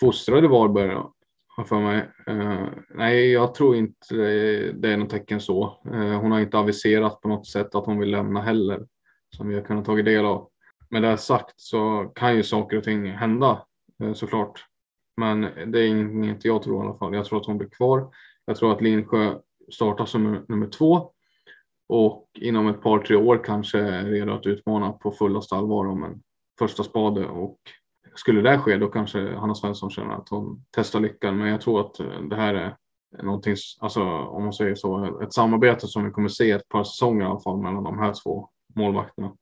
[0.00, 0.96] Fostrade Varberg
[1.56, 2.10] har för mig.
[2.26, 4.14] Eh, nej, jag tror inte
[4.72, 5.80] det är något tecken så.
[5.92, 8.86] Eh, hon har inte aviserat på något sätt att hon vill lämna heller,
[9.36, 10.50] som vi har kunnat ta del av
[10.90, 13.66] med det sagt så kan ju saker och ting hända
[14.02, 14.64] eh, såklart.
[15.16, 15.40] Men
[15.72, 17.14] det är inget jag tror i alla fall.
[17.14, 18.10] Jag tror att hon blir kvar.
[18.44, 19.34] Jag tror att Linsjö
[19.72, 21.10] startar som nummer två
[21.88, 26.04] och inom ett par, tre år kanske är redo att utmana på fullaste allvar om
[26.04, 26.22] en
[26.58, 27.58] första spade och
[28.14, 31.38] skulle det ske då kanske Hanna Svensson känner att hon testar lyckan.
[31.38, 32.76] Men jag tror att eh, det här är
[33.22, 37.22] någonting, alltså om man säger så, ett samarbete som vi kommer se ett par säsonger
[37.22, 39.32] i alla fall mellan de här två målvakterna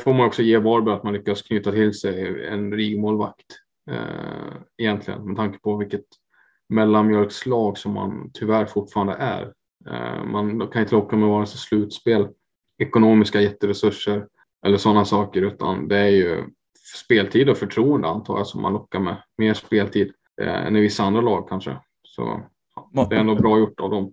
[0.00, 3.46] får man också ge Varberg att man lyckas knyta till sig en rigmålvakt
[3.90, 6.04] eh, egentligen med tanke på vilket
[6.68, 9.52] mellanmjölkslag som man tyvärr fortfarande är.
[9.86, 12.28] Eh, man kan inte locka med vare sig slutspel,
[12.78, 14.26] ekonomiska jätteresurser
[14.66, 16.44] eller sådana saker utan det är ju
[16.96, 19.16] speltid och förtroende antar jag som man lockar med.
[19.38, 21.76] Mer speltid eh, än i vissa andra lag kanske.
[22.02, 22.40] Så
[22.92, 24.12] ja, det är ändå bra gjort av dem.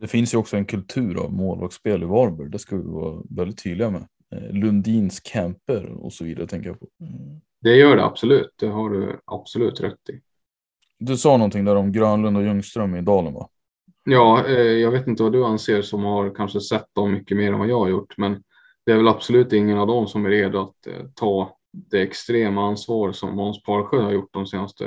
[0.00, 2.50] Det finns ju också en kultur av målvaktsspel i Varberg.
[2.50, 4.06] Det ska vi vara väldigt tydliga med.
[4.32, 6.86] Eh, Lundins camper och så vidare tänker jag på.
[7.00, 7.40] Mm.
[7.60, 8.54] Det gör det absolut.
[8.60, 10.20] Det har du absolut rätt i.
[10.98, 13.48] Du sa någonting där om Grönlund och Ljungström i Dalen va?
[14.04, 17.52] Ja, eh, jag vet inte vad du anser som har kanske sett dem mycket mer
[17.52, 18.42] än vad jag har gjort, men
[18.86, 21.58] det är väl absolut ingen av dem som är redo att eh, ta
[21.90, 24.84] det extrema ansvar som Måns Parsjö har gjort de senaste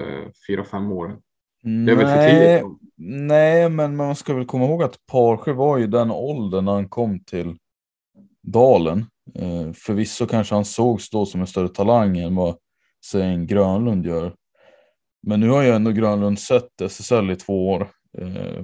[0.48, 1.18] fyra, fem åren.
[1.64, 2.80] Det är nej, väl för tidigt?
[2.98, 6.90] Nej, men man ska väl komma ihåg att Parsjö var ju den åldern när han
[6.90, 7.58] kom till
[8.44, 9.06] Dalen.
[9.36, 12.58] Eh, förvisso kanske han sågs då som en större talang än vad
[13.06, 14.36] säg Grönlund gör.
[15.28, 17.90] Men nu har ju ändå Grönlund sett SSL i två år.
[18.18, 18.64] Eh,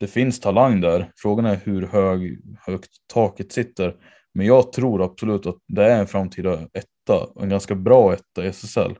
[0.00, 1.12] det finns talang där.
[1.16, 3.96] Frågan är hur hög, högt taket sitter.
[4.34, 6.68] Men jag tror absolut att det är en framtida
[7.06, 8.96] etta, en ganska bra etta i SSL.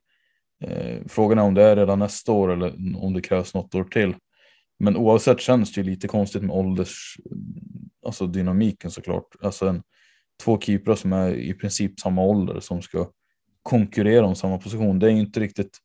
[0.65, 3.85] Eh, frågan är om det är redan nästa år eller om det krävs något år
[3.85, 4.15] till.
[4.79, 7.17] Men oavsett känns det ju lite konstigt med ålders,
[8.07, 9.37] alltså dynamiken såklart.
[9.43, 9.83] Alltså en
[10.45, 13.09] två keeprar som är i princip samma ålder som ska
[13.63, 14.99] konkurrera om samma position.
[14.99, 15.79] Det är inte riktigt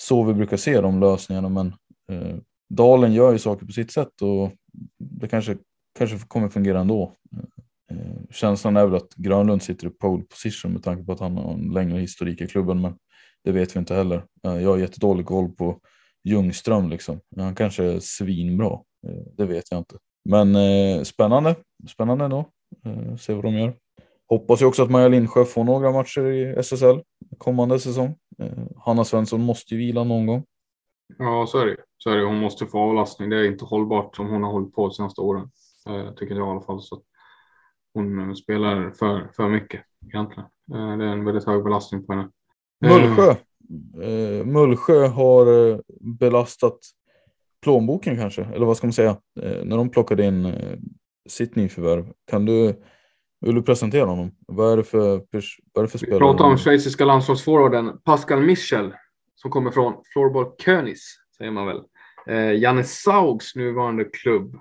[0.00, 1.66] så vi brukar se de lösningarna, men
[2.10, 2.36] eh,
[2.68, 4.52] Dalen gör ju saker på sitt sätt och
[4.98, 5.56] det kanske,
[5.98, 7.12] kanske kommer fungera ändå.
[7.94, 11.36] Eh, känslan är väl att Grönlund sitter i pole position med tanke på att han
[11.36, 12.94] har en längre historik i klubben, men
[13.44, 14.24] det vet vi inte heller.
[14.46, 15.78] Eh, jag har jättedålig koll på
[16.24, 17.20] Ljungström liksom.
[17.36, 18.72] Han kanske är svinbra.
[19.06, 19.96] Eh, det vet jag inte.
[20.24, 21.54] Men eh, spännande.
[21.88, 22.48] Spännande ändå.
[22.86, 23.76] Eh, se vad de gör.
[24.28, 27.00] Hoppas ju också att Maja Lindsjö får några matcher i SSL
[27.38, 28.16] kommande säsong.
[28.38, 30.44] Eh, Hanna Svensson måste ju vila någon gång.
[31.18, 31.76] Ja, så är det.
[31.98, 32.24] Så är det.
[32.24, 33.30] Hon måste få avlastning.
[33.30, 35.50] Det är inte hållbart som hon har hållit på de senaste åren.
[35.88, 36.82] Eh, tycker jag i alla fall.
[36.82, 37.02] Så
[37.94, 40.48] hon eh, spelar för, för mycket egentligen.
[40.74, 42.28] Eh, det är en väldigt hög belastning på henne.
[42.80, 43.30] Mullsjö.
[44.02, 46.78] Eh, Mullsjö har eh, belastat
[47.62, 50.78] plånboken kanske, eller vad ska man säga, eh, när de plockade in eh,
[51.28, 52.12] sitt nyförvärv.
[52.30, 52.82] Kan du,
[53.40, 54.30] vill du presentera honom?
[54.46, 55.08] Vad är det för,
[55.72, 56.18] vad är det för Vi spelare?
[56.18, 58.94] pratar om schweiziska landslagsforwarden Pascal Michel
[59.34, 61.82] som kommer från Floorball Königs, säger man väl.
[62.26, 64.56] Eh, Janne Saugs nuvarande klubb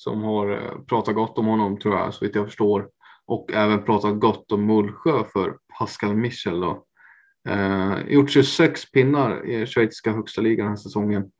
[0.00, 2.88] som har eh, pratat gott om honom tror jag, så vitt jag förstår.
[3.26, 6.60] Och även pratat gott om Mullsjö för Pascal Michel.
[6.60, 6.84] Då.
[7.48, 11.30] Eh, gjort 26 pinnar i schweiziska högsta ligan den här säsongen.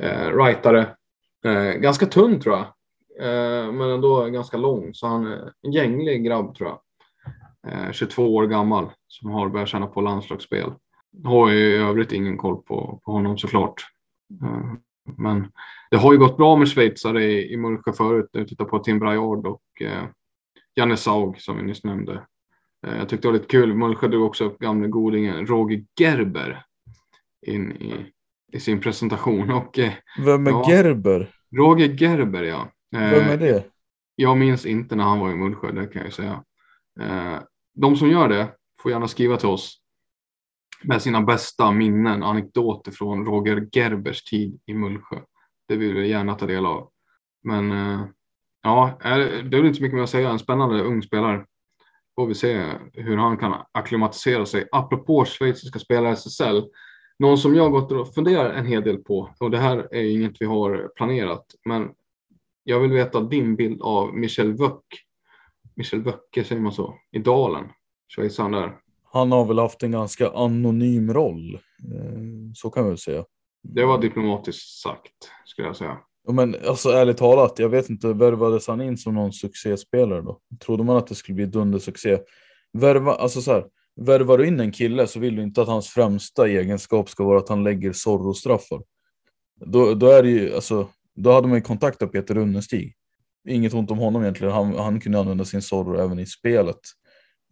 [0.00, 0.96] Eh, rightare.
[1.44, 2.66] Eh, ganska tunn tror jag.
[3.20, 4.94] Eh, men ändå ganska lång.
[4.94, 6.80] Så han är en gänglig grabb tror jag.
[7.72, 10.72] Eh, 22 år gammal som har börjat känna på landslagsspel.
[11.24, 13.86] Har ju i övrigt ingen koll på, på honom såklart.
[14.42, 14.72] Eh,
[15.18, 15.52] men
[15.90, 18.28] det har ju gått bra med schweizare i, i Mullsjö förut.
[18.32, 20.04] Jag tittar på Tim Brajard och eh,
[20.74, 22.26] Janne Saug som vi nyss nämnde.
[22.86, 23.74] Eh, jag tyckte det var lite kul.
[23.74, 26.64] Mullsjö drog också upp gamle godingen Roger Gerber
[27.46, 28.12] in i,
[28.52, 29.50] i sin presentation.
[29.50, 29.92] Och eh,
[30.24, 30.64] Vem är Ja.
[30.70, 31.30] Gerber?
[31.56, 32.68] Roger Gerber, ja.
[32.96, 33.64] Eh, Vem är det?
[34.16, 36.42] jag minns inte när han var i Mullsjö, det kan jag säga.
[37.00, 37.38] Eh,
[37.74, 38.48] de som gör det
[38.82, 39.78] får gärna skriva till oss
[40.84, 45.20] med sina bästa minnen, anekdoter från Roger Gerbers tid i Mullsjö.
[45.68, 46.90] Det vill vi gärna ta del av.
[47.44, 48.04] Men eh,
[48.62, 50.30] ja, det är väl inte så mycket mer att säga.
[50.30, 51.46] En spännande ung spelare.
[52.14, 54.68] Får vi se hur han kan akklimatisera sig.
[54.72, 56.62] Apropå schweiziska spelare i SSL.
[57.18, 60.40] Någon som jag gått och funderar en hel del på, och det här är inget
[60.40, 61.90] vi har planerat, men
[62.64, 64.84] jag vill veta din bild av Michel Wöck.
[65.76, 66.98] Michel Wöcke, säger man så?
[67.12, 67.68] I Dalen.
[68.16, 68.78] Schweizaren där.
[69.16, 71.54] Han har väl haft en ganska anonym roll.
[71.54, 72.20] Eh,
[72.54, 73.24] Så kan vi väl säga.
[73.62, 75.12] Det var diplomatiskt sagt,
[75.44, 75.98] skulle jag säga.
[76.28, 80.40] Men alltså ärligt talat, jag vet inte, värvades han in som någon succéspelare då?
[80.64, 82.18] Trodde man att det skulle bli dundersuccé?
[82.72, 85.88] Värva, alltså så här, värvar du in en kille så vill du inte att hans
[85.88, 88.82] främsta egenskap ska vara att han lägger Zorro-straffar.
[89.60, 92.94] Då, då är det ju, alltså, då hade man ju kontaktat Peter Runnestig.
[93.48, 96.80] Inget ont om honom egentligen, han, han kunde använda sin Zorro även i spelet.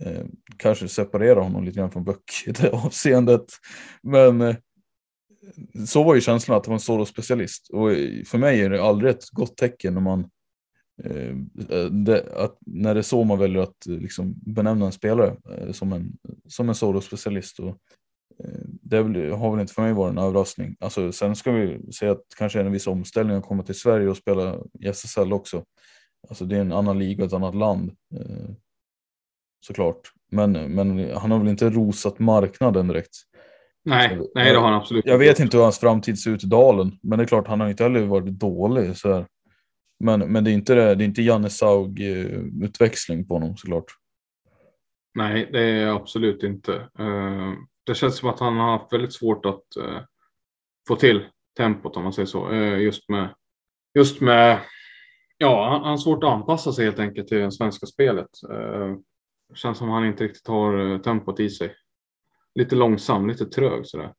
[0.02, 0.24] Eh,
[0.56, 3.46] kanske separera honom lite grann från Böck i det avseendet.
[4.02, 4.56] Men eh,
[5.86, 7.70] så var ju känslan att det var en Zorro-specialist.
[7.70, 7.90] Och
[8.26, 10.30] för mig är det aldrig ett gott tecken när man
[11.04, 11.28] eh,
[11.70, 15.36] eh det, att, när det är så man väljer att eh, liksom, benämna en spelare
[15.50, 16.12] eh, som en,
[16.48, 17.60] som en Zorro-specialist.
[17.60, 17.78] Och,
[18.44, 20.76] eh, det väl, har väl inte för mig varit en överraskning.
[20.80, 24.08] Alltså, sen ska vi säga att kanske är en viss omställning att komma till Sverige
[24.08, 25.64] och spela i SSL också.
[26.28, 27.90] Alltså det är en annan liga, ett annat land.
[28.14, 28.50] Eh,
[29.64, 30.00] Eh, såklart.
[30.32, 33.16] Men, men han har väl inte rosat marknaden direkt.
[33.84, 36.46] Nej, nej det har han absolut Jag vet inte hur hans framtid ser ut i
[36.46, 38.96] Dalen, men det är klart han har inte heller varit dålig.
[38.96, 39.26] Så här.
[40.04, 43.84] Men, men det är inte, det, det är inte Janne Saug-utväxling på honom såklart.
[45.14, 46.74] Nej, det är absolut inte.
[46.98, 47.52] Eh,
[47.86, 50.00] Det känns som att han har haft väldigt svårt att eh,
[50.88, 51.24] få till
[51.56, 52.50] tempot om man säger så.
[52.52, 53.34] Eh, Just med,
[53.98, 54.60] just med
[55.38, 58.28] ja, han han har svårt att anpassa sig helt enkelt till det svenska spelet.
[59.54, 61.74] Känns som han inte riktigt har eh, tempot i sig.
[62.54, 64.14] Lite långsam, lite trög sådär.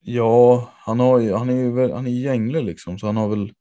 [0.00, 3.52] Ja, han, har ju, han är ju han är gänglig liksom, så han har väl,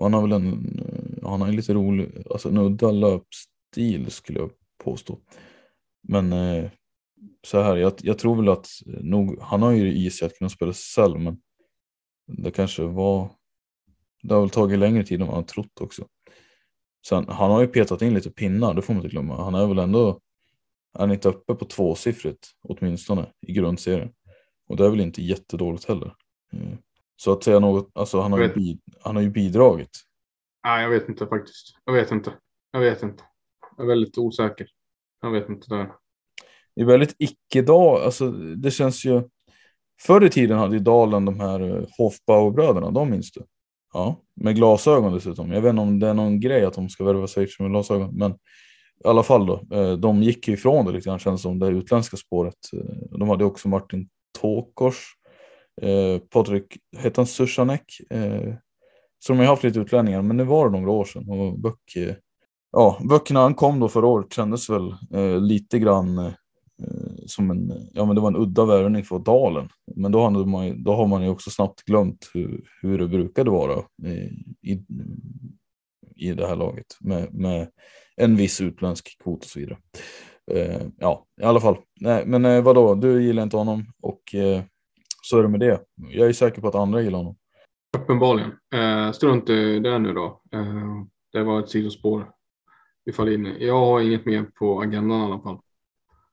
[0.00, 4.38] han har väl en, eh, han har en lite rolig, alltså en udda löpstil skulle
[4.38, 4.50] jag
[4.84, 5.18] påstå.
[6.02, 6.70] Men eh,
[7.46, 10.48] så här, jag, jag tror väl att nog, han har ju i sig att kunna
[10.48, 11.40] spela SSL, men
[12.26, 13.30] det kanske var,
[14.22, 16.06] det har väl tagit längre tid än vad han har trott också.
[17.06, 19.44] Sen, han har ju petat in lite pinnar, det får man inte glömma.
[19.44, 20.20] Han är väl ändå,
[20.98, 24.12] han är inte uppe på tvåsiffrigt åtminstone i grundserien.
[24.68, 26.14] Och det är väl inte jättedåligt heller.
[26.52, 26.78] Mm.
[27.16, 29.90] Så att säga något, alltså han har, ju, bid, han har ju bidragit.
[30.64, 31.66] Nej, jag vet inte faktiskt.
[31.84, 32.34] Jag vet inte.
[32.70, 33.22] Jag vet inte.
[33.76, 34.66] Jag är väldigt osäker.
[35.22, 35.74] Jag vet inte.
[35.74, 35.92] Där.
[36.76, 39.22] Det är väldigt icke-dag, alltså det känns ju.
[40.00, 43.42] Förr i tiden hade ju Dalen de här eh, Hofbauer-bröderna, de minns du?
[43.92, 45.52] Ja, med glasögon dessutom.
[45.52, 48.16] Jag vet inte om det är någon grej att de ska värva schweizare med glasögon,
[48.16, 48.34] men
[49.04, 52.16] i alla fall då, eh, de gick ifrån det lite grann känns som det utländska
[52.16, 52.54] spåret.
[52.72, 54.08] Eh, de hade också Martin
[54.40, 55.04] Tåkors,
[55.82, 58.00] eh, Patrik, hette han Sushanek?
[58.10, 58.54] Eh,
[59.18, 61.96] så de har haft lite utlänningar, men nu var det några år sedan och Böck,
[61.96, 62.14] eh,
[62.72, 66.32] ja, böckerna han kom då förra året kändes väl eh, lite grann eh,
[67.26, 69.68] som en, ja men det var en udda värvning för Dalen.
[69.96, 73.50] Men då, hade man, då har man ju också snabbt glömt hur, hur det brukade
[73.50, 74.10] vara i,
[74.72, 74.84] i,
[76.18, 77.68] i det här laget med, med
[78.16, 79.78] en viss utländsk kvot och så vidare.
[80.50, 81.76] Eh, ja, i alla fall.
[82.00, 84.62] Nej, men eh, vadå, du gillar inte honom och eh,
[85.22, 85.80] så är det med det.
[86.10, 87.36] Jag är säker på att andra gillar honom.
[87.98, 88.50] Uppenbarligen.
[88.74, 90.40] Eh, strunt i det nu då.
[90.52, 92.30] Eh, det var ett sidospår.
[93.04, 95.58] Vi faller in Jag har inget mer på agendan i alla fall.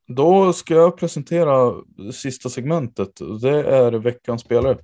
[0.07, 1.73] Då ska jag presentera
[2.13, 3.09] sista segmentet.
[3.41, 4.77] Det är veckans spelare.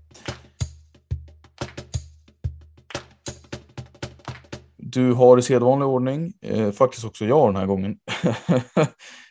[4.94, 7.98] Du har i sedvanlig ordning, eh, faktiskt också jag den här gången.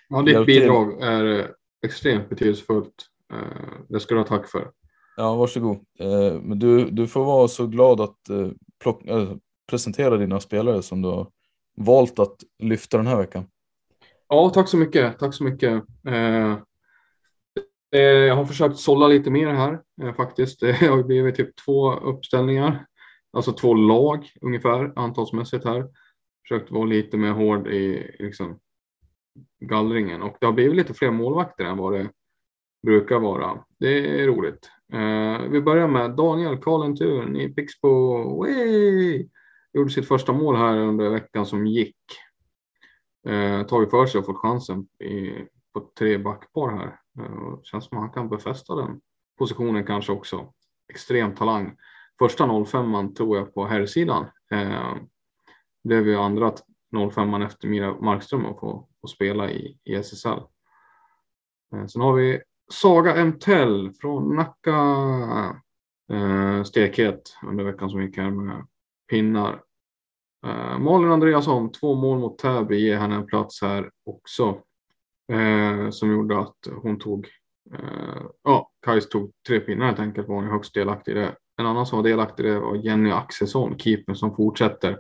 [0.09, 1.47] ja, ditt bidrag är eh,
[1.87, 2.95] extremt betydelsefullt.
[3.33, 3.39] Eh,
[3.89, 4.71] det ska du ha tack för.
[5.17, 5.77] Ja, varsågod.
[5.99, 8.49] Eh, men du, du får vara så glad att eh,
[8.83, 9.33] plocka, äh,
[9.71, 11.29] presentera dina spelare som du har
[11.77, 13.45] valt att lyfta den här veckan.
[14.29, 15.19] Ja, tack så mycket.
[15.19, 15.85] Tack så mycket.
[16.07, 16.59] Eh,
[18.01, 19.79] jag har försökt sålla lite mer här
[20.13, 20.61] faktiskt.
[20.81, 22.87] Det har blivit typ två uppställningar
[23.33, 25.89] alltså två lag ungefär antalsmässigt här.
[26.43, 28.59] Försökt vara lite mer hård i liksom,
[29.61, 32.11] gallringen och det har blivit lite fler målvakter än vad det
[32.83, 33.65] brukar vara.
[33.79, 34.71] Det är roligt.
[34.93, 38.39] Eh, vi börjar med Daniel Karlentun i Pixbo.
[38.39, 39.29] Way!
[39.73, 41.97] Gjorde sitt första mål här under veckan som gick.
[43.29, 45.33] Eh, tagit för sig och fått chansen i,
[45.75, 47.01] på tre backpar här.
[47.19, 49.01] Eh, känns som att han kan befästa den
[49.39, 50.53] positionen kanske också.
[50.93, 51.77] Extrem talang
[52.21, 54.27] första 05 tror jag på herrsidan.
[54.51, 54.95] Eh,
[55.85, 56.53] blev ju andra
[57.15, 60.39] 05 efter Mira Markström att få, få spela i, i SSL.
[61.75, 62.41] Eh, sen har vi
[62.73, 64.77] Saga Emtell från Nacka.
[66.13, 68.67] Eh, stekhet under veckan som gick här med
[69.11, 69.63] pinnar.
[70.47, 74.59] Eh, Malin Andreasson, två mål mot Täby ger henne en plats här också.
[75.33, 77.29] Eh, som gjorde att hon tog,
[77.75, 81.37] eh, ja, Kajs tog tre pinnar helt enkelt var hon högst delaktig i det.
[81.61, 84.99] En annan som var delaktig det var Jenny Axelsson, keepern som fortsätter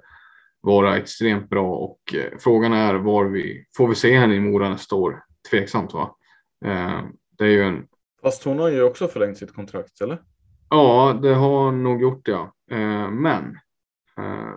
[0.60, 4.68] vara extremt bra och eh, frågan är var vi får vi se henne i Mora
[4.68, 5.24] nästa år.
[5.50, 6.16] Tveksamt va?
[6.64, 7.00] Eh,
[7.38, 7.86] det är ju en.
[8.22, 10.22] Fast hon har ju också förlängt sitt kontrakt eller?
[10.70, 12.28] Ja, det har nog gjort.
[12.28, 12.52] Ja.
[12.70, 13.58] Eh, men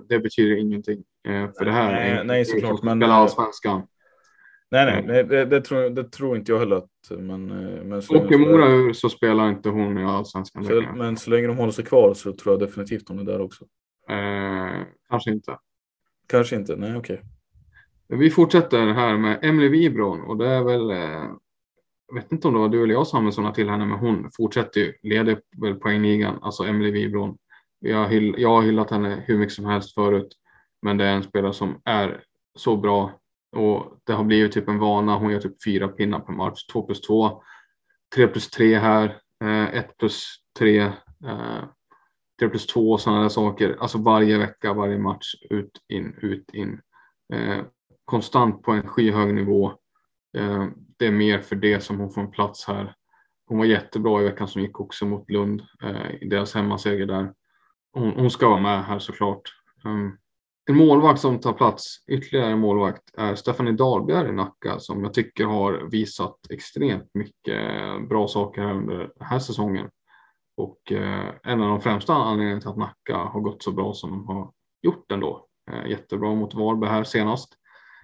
[0.09, 1.03] det betyder ingenting
[1.57, 1.91] för det här.
[1.91, 2.83] Nej, nej såklart.
[2.83, 3.87] Men allsvenskan.
[4.73, 6.75] Nej, nej, nej det, det, tror, det tror inte jag heller.
[6.75, 10.65] Att, men, eh, men så Åker Mora ur så spelar inte hon i allsvenskan.
[10.65, 13.41] Så, men så länge de håller sig kvar så tror jag definitivt hon är där
[13.41, 13.65] också.
[14.09, 15.57] Eh, kanske inte.
[16.27, 17.21] Kanske inte, nej okej.
[18.07, 18.19] Okay.
[18.19, 20.91] Vi fortsätter här med Emily Wibron och det är väl.
[20.91, 21.29] Eh,
[22.07, 24.29] jag vet inte om det var du eller jag som sa till henne, men hon
[24.37, 27.37] fortsätter ju leder väl poängligan, alltså Emily Wibron.
[27.79, 30.37] Jag, jag har hyllat henne hur mycket som helst förut,
[30.81, 32.23] men det är en spelare som är
[32.55, 33.19] så bra
[33.53, 35.17] och det har blivit typ en vana.
[35.17, 36.65] Hon gör typ fyra pinnar per match.
[36.65, 37.43] Två plus två.
[38.15, 39.21] Tre plus tre här.
[39.43, 40.79] Eh, ett plus tre.
[41.25, 41.63] Eh,
[42.39, 43.77] tre plus två och sådana där saker.
[43.79, 45.35] Alltså varje vecka, varje match.
[45.49, 46.81] Ut, in, ut, in.
[47.33, 47.65] Eh,
[48.05, 49.71] konstant på en skyhög nivå.
[50.37, 52.95] Eh, det är mer för det som hon får en plats här.
[53.45, 55.61] Hon var jättebra i veckan som gick också mot Lund
[56.21, 57.33] i deras hemmaseger där.
[57.93, 59.41] Hon, hon, ska vara med här såklart.
[59.85, 60.17] Um,
[60.65, 65.13] en målvakt som tar plats, ytterligare en målvakt, är Stephanie Dahlberg i Nacka som jag
[65.13, 69.89] tycker har visat extremt mycket eh, bra saker under den här säsongen.
[70.57, 74.09] Och eh, en av de främsta anledningarna till att Nacka har gått så bra som
[74.09, 74.51] de har
[74.81, 75.47] gjort ändå.
[75.71, 77.53] Eh, jättebra mot Varberg här senast.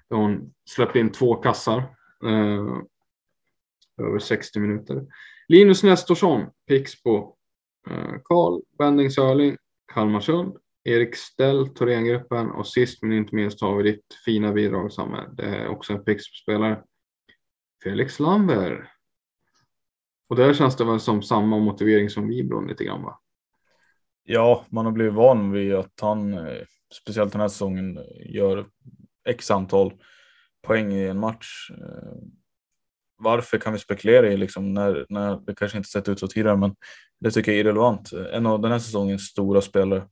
[0.10, 1.78] Hon släppte in två kassar
[2.26, 2.78] eh,
[4.08, 5.06] över 60 minuter.
[5.48, 7.36] Linus Nestorsson, Pixbo.
[7.90, 9.58] Eh, Karl eh, Bending Sörling,
[9.94, 10.58] Kalmarsund.
[10.84, 15.30] Erik Stell, Thorengruppen och sist men inte minst har vi ditt fina bidrag Samme.
[15.34, 16.84] Det är också en Pixbo-spelare.
[17.84, 18.92] Felix Lamber.
[20.30, 23.20] Och där känns det väl som samma motivering som Vibron lite grann va?
[24.24, 26.64] Ja, man har blivit van vid att han, eh,
[27.02, 28.68] speciellt den här säsongen, gör
[29.30, 29.94] x antal
[30.68, 31.72] poäng i en match.
[31.72, 32.18] Eh,
[33.18, 36.58] varför kan vi spekulera i liksom när, när det kanske inte sett ut så tidigare,
[36.58, 36.76] men
[37.20, 38.12] det tycker jag är irrelevant.
[38.14, 40.08] En av den här säsongens stora spelare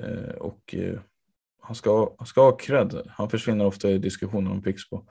[0.00, 0.98] Eh, och eh,
[1.62, 3.02] han ska, han ska ha cred.
[3.08, 5.06] Han försvinner ofta i diskussioner om Pixbo.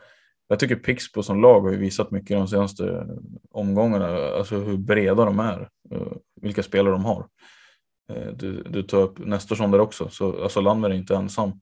[0.48, 3.08] Jag tycker Pixbo som lag har ju visat mycket de senaste
[3.52, 4.08] omgångarna,
[4.38, 6.12] alltså hur breda de är, eh,
[6.42, 7.28] vilka spelare de har.
[8.36, 11.62] Du, du tar upp Nestorsson där också, så alltså Landberg är inte ensam.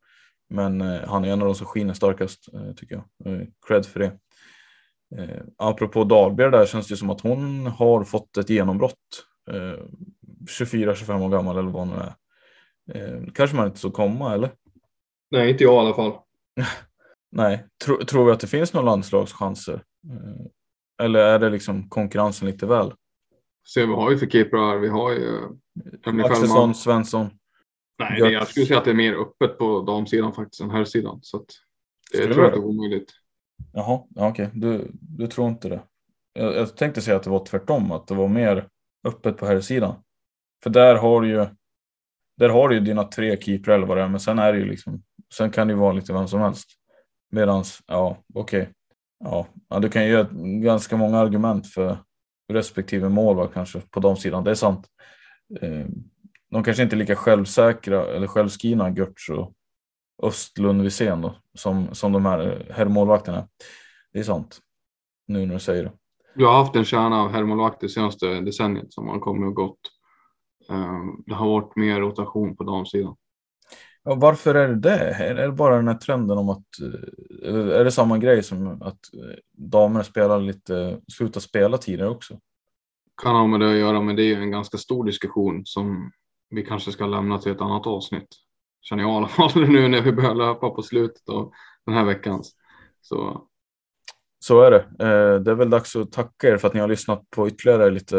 [0.49, 3.47] Men han är en av de som skiner starkast tycker jag.
[3.67, 4.19] Cred för det.
[5.15, 9.26] Eh, apropå Dahlberg där känns det som att hon har fått ett genombrott.
[10.47, 12.13] 24-25 år gammal eller vad hon är.
[12.92, 14.52] Eh, kanske man inte så komma eller?
[15.32, 16.20] Nej, inte jag i alla fall.
[17.32, 19.84] Nej, Tro, tror vi att det finns några landslagschanser?
[20.10, 20.46] Eh,
[21.06, 22.94] eller är det liksom konkurrensen lite väl?
[23.68, 24.78] Se, vi har ju för keeprar.
[24.78, 25.40] Vi har ju
[26.24, 27.30] Axelsson, Svensson.
[28.00, 31.20] Nej, jag skulle säga att det är mer öppet på damsidan faktiskt än herrsidan.
[31.22, 31.46] Så att
[32.12, 32.58] det Skulle tror jag det?
[32.58, 33.12] att det är omöjligt.
[33.74, 34.50] Jaha, ja, okej.
[34.54, 35.84] Du, du tror inte det?
[36.34, 38.68] Jag, jag tänkte säga att det var tvärtom, att det var mer
[39.08, 39.96] öppet på här sidan.
[40.64, 41.46] För där har du ju,
[42.38, 44.60] där har du ju dina tre keeprar eller vad det är, men sen är det
[44.60, 45.04] ju liksom,
[45.34, 46.70] sen kan det ju vara lite vem som helst.
[47.32, 48.70] Medans, ja, okej.
[49.20, 50.28] Ja, ja, du kan ju göra
[50.62, 51.98] ganska många argument för
[52.54, 54.88] respektive målvakt kanske på de sidan, det är sant.
[55.62, 55.86] Eh,
[56.52, 59.54] de kanske inte är lika självsäkra eller självskrivna, Görtz och
[60.24, 63.48] Östlund Wisén då, som, som de här herrmålvakterna.
[64.14, 64.60] Det är sant.
[65.28, 65.92] Nu när du säger det.
[66.36, 69.80] Vi har haft en kärna av herrmålvakter senaste decenniet som har kommit och gått.
[70.74, 73.15] Ehm, Det har varit mer rotation på damsidan.
[74.03, 74.97] Ja, varför är det det?
[75.13, 76.65] Är det bara den här trenden om att,
[77.43, 82.39] eh, är det samma grej som att eh, damer spelar lite, slutar spela tidigare också?
[83.24, 86.11] Kan ha med det att göra, men det är en ganska stor diskussion som
[86.49, 88.28] vi kanske ska lämna till ett annat avsnitt.
[88.82, 91.51] Känner jag i alla fall nu när vi börjar löpa på slutet av
[91.86, 92.55] den här veckans.
[93.01, 93.47] Så
[94.39, 94.80] Så är det.
[94.80, 97.89] Eh, Det är väl dags att tacka er för att ni har lyssnat på ytterligare
[97.91, 98.17] lite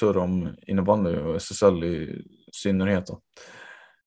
[0.00, 3.06] surr om innebandy och SSL i synnerhet.
[3.06, 3.20] Då.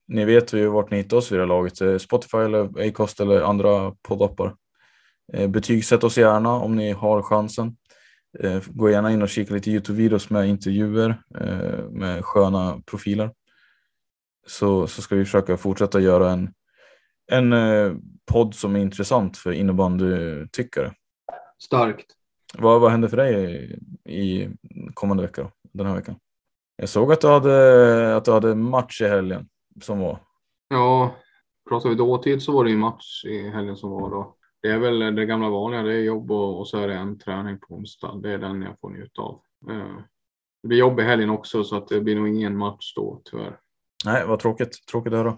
[0.08, 1.82] Ni vet ju vart ni hittar oss vid det laget.
[1.82, 4.56] Eh, Spotify eller Acast eller andra poddappar.
[5.34, 7.78] Eh, Betygsätt oss gärna om ni har chansen.
[8.40, 11.22] Eh, Gå gärna in och kika lite Youtube-videos med intervjuer
[11.92, 13.32] med sköna profiler.
[14.48, 16.54] Så, så ska vi försöka fortsätta göra en,
[17.32, 17.54] en
[18.32, 20.94] podd som är intressant för innebandytyckare.
[21.64, 22.06] starkt.
[22.58, 23.56] Vad, vad händer för dig
[24.06, 24.50] i, i
[24.94, 26.16] kommande vecka då, den här veckan?
[26.76, 29.50] Jag såg att du hade, att du hade match i helgen
[29.82, 30.20] som var.
[30.68, 31.16] Ja,
[31.70, 34.36] pratar vi dåtid så var det ju match i helgen som var då.
[34.62, 37.20] Det är väl det gamla vanliga, det är jobb och, och så är det en
[37.20, 38.20] träning på onsdag.
[38.24, 39.42] Det är den jag får njuta av.
[39.70, 39.96] Eh,
[40.62, 43.60] Det blir jobb i helgen också så att det blir nog ingen match då tyvärr.
[44.06, 44.88] Nej, vad tråkigt.
[44.92, 45.38] Tråkigt att höra.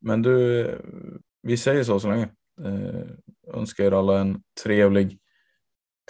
[0.00, 0.78] Men du,
[1.42, 2.28] vi säger så så länge.
[2.64, 5.18] Eh, önskar er alla en trevlig,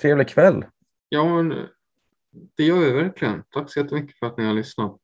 [0.03, 0.65] trevlig kväll.
[1.09, 1.69] Ja, men
[2.57, 3.43] det gör vi verkligen.
[3.51, 5.01] Tack så jättemycket för att ni har lyssnat.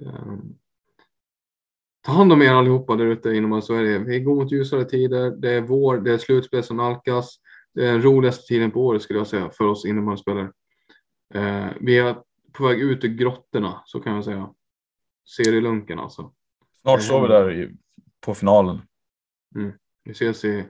[0.00, 0.36] Eh,
[2.04, 3.98] Ta hand om er allihopa där ute inom så är det.
[3.98, 5.30] Vi går mot ljusare tider.
[5.30, 7.40] Det är vår, det är slutspel som nalkas.
[7.74, 10.52] Det är den roligaste tiden på året skulle jag säga för oss innebandyspelare.
[11.34, 12.16] Eh, vi är
[12.52, 14.54] på väg ut ur grottorna så kan jag säga.
[15.36, 16.32] Serielunken alltså.
[16.80, 17.72] Snart står vi där
[18.20, 18.82] på finalen.
[20.04, 20.64] Vi ses i...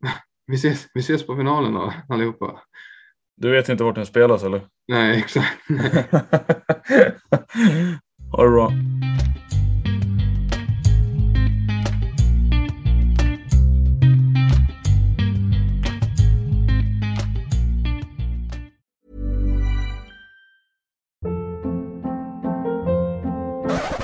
[0.50, 2.62] Vi ses, vi ses på finalen då allihopa.
[3.40, 4.60] Du vet inte vart den spelas eller?
[4.88, 5.58] Nej, exakt.
[8.32, 8.72] ha det bra.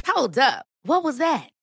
[0.06, 0.66] Hold up.
[0.84, 1.53] What was that?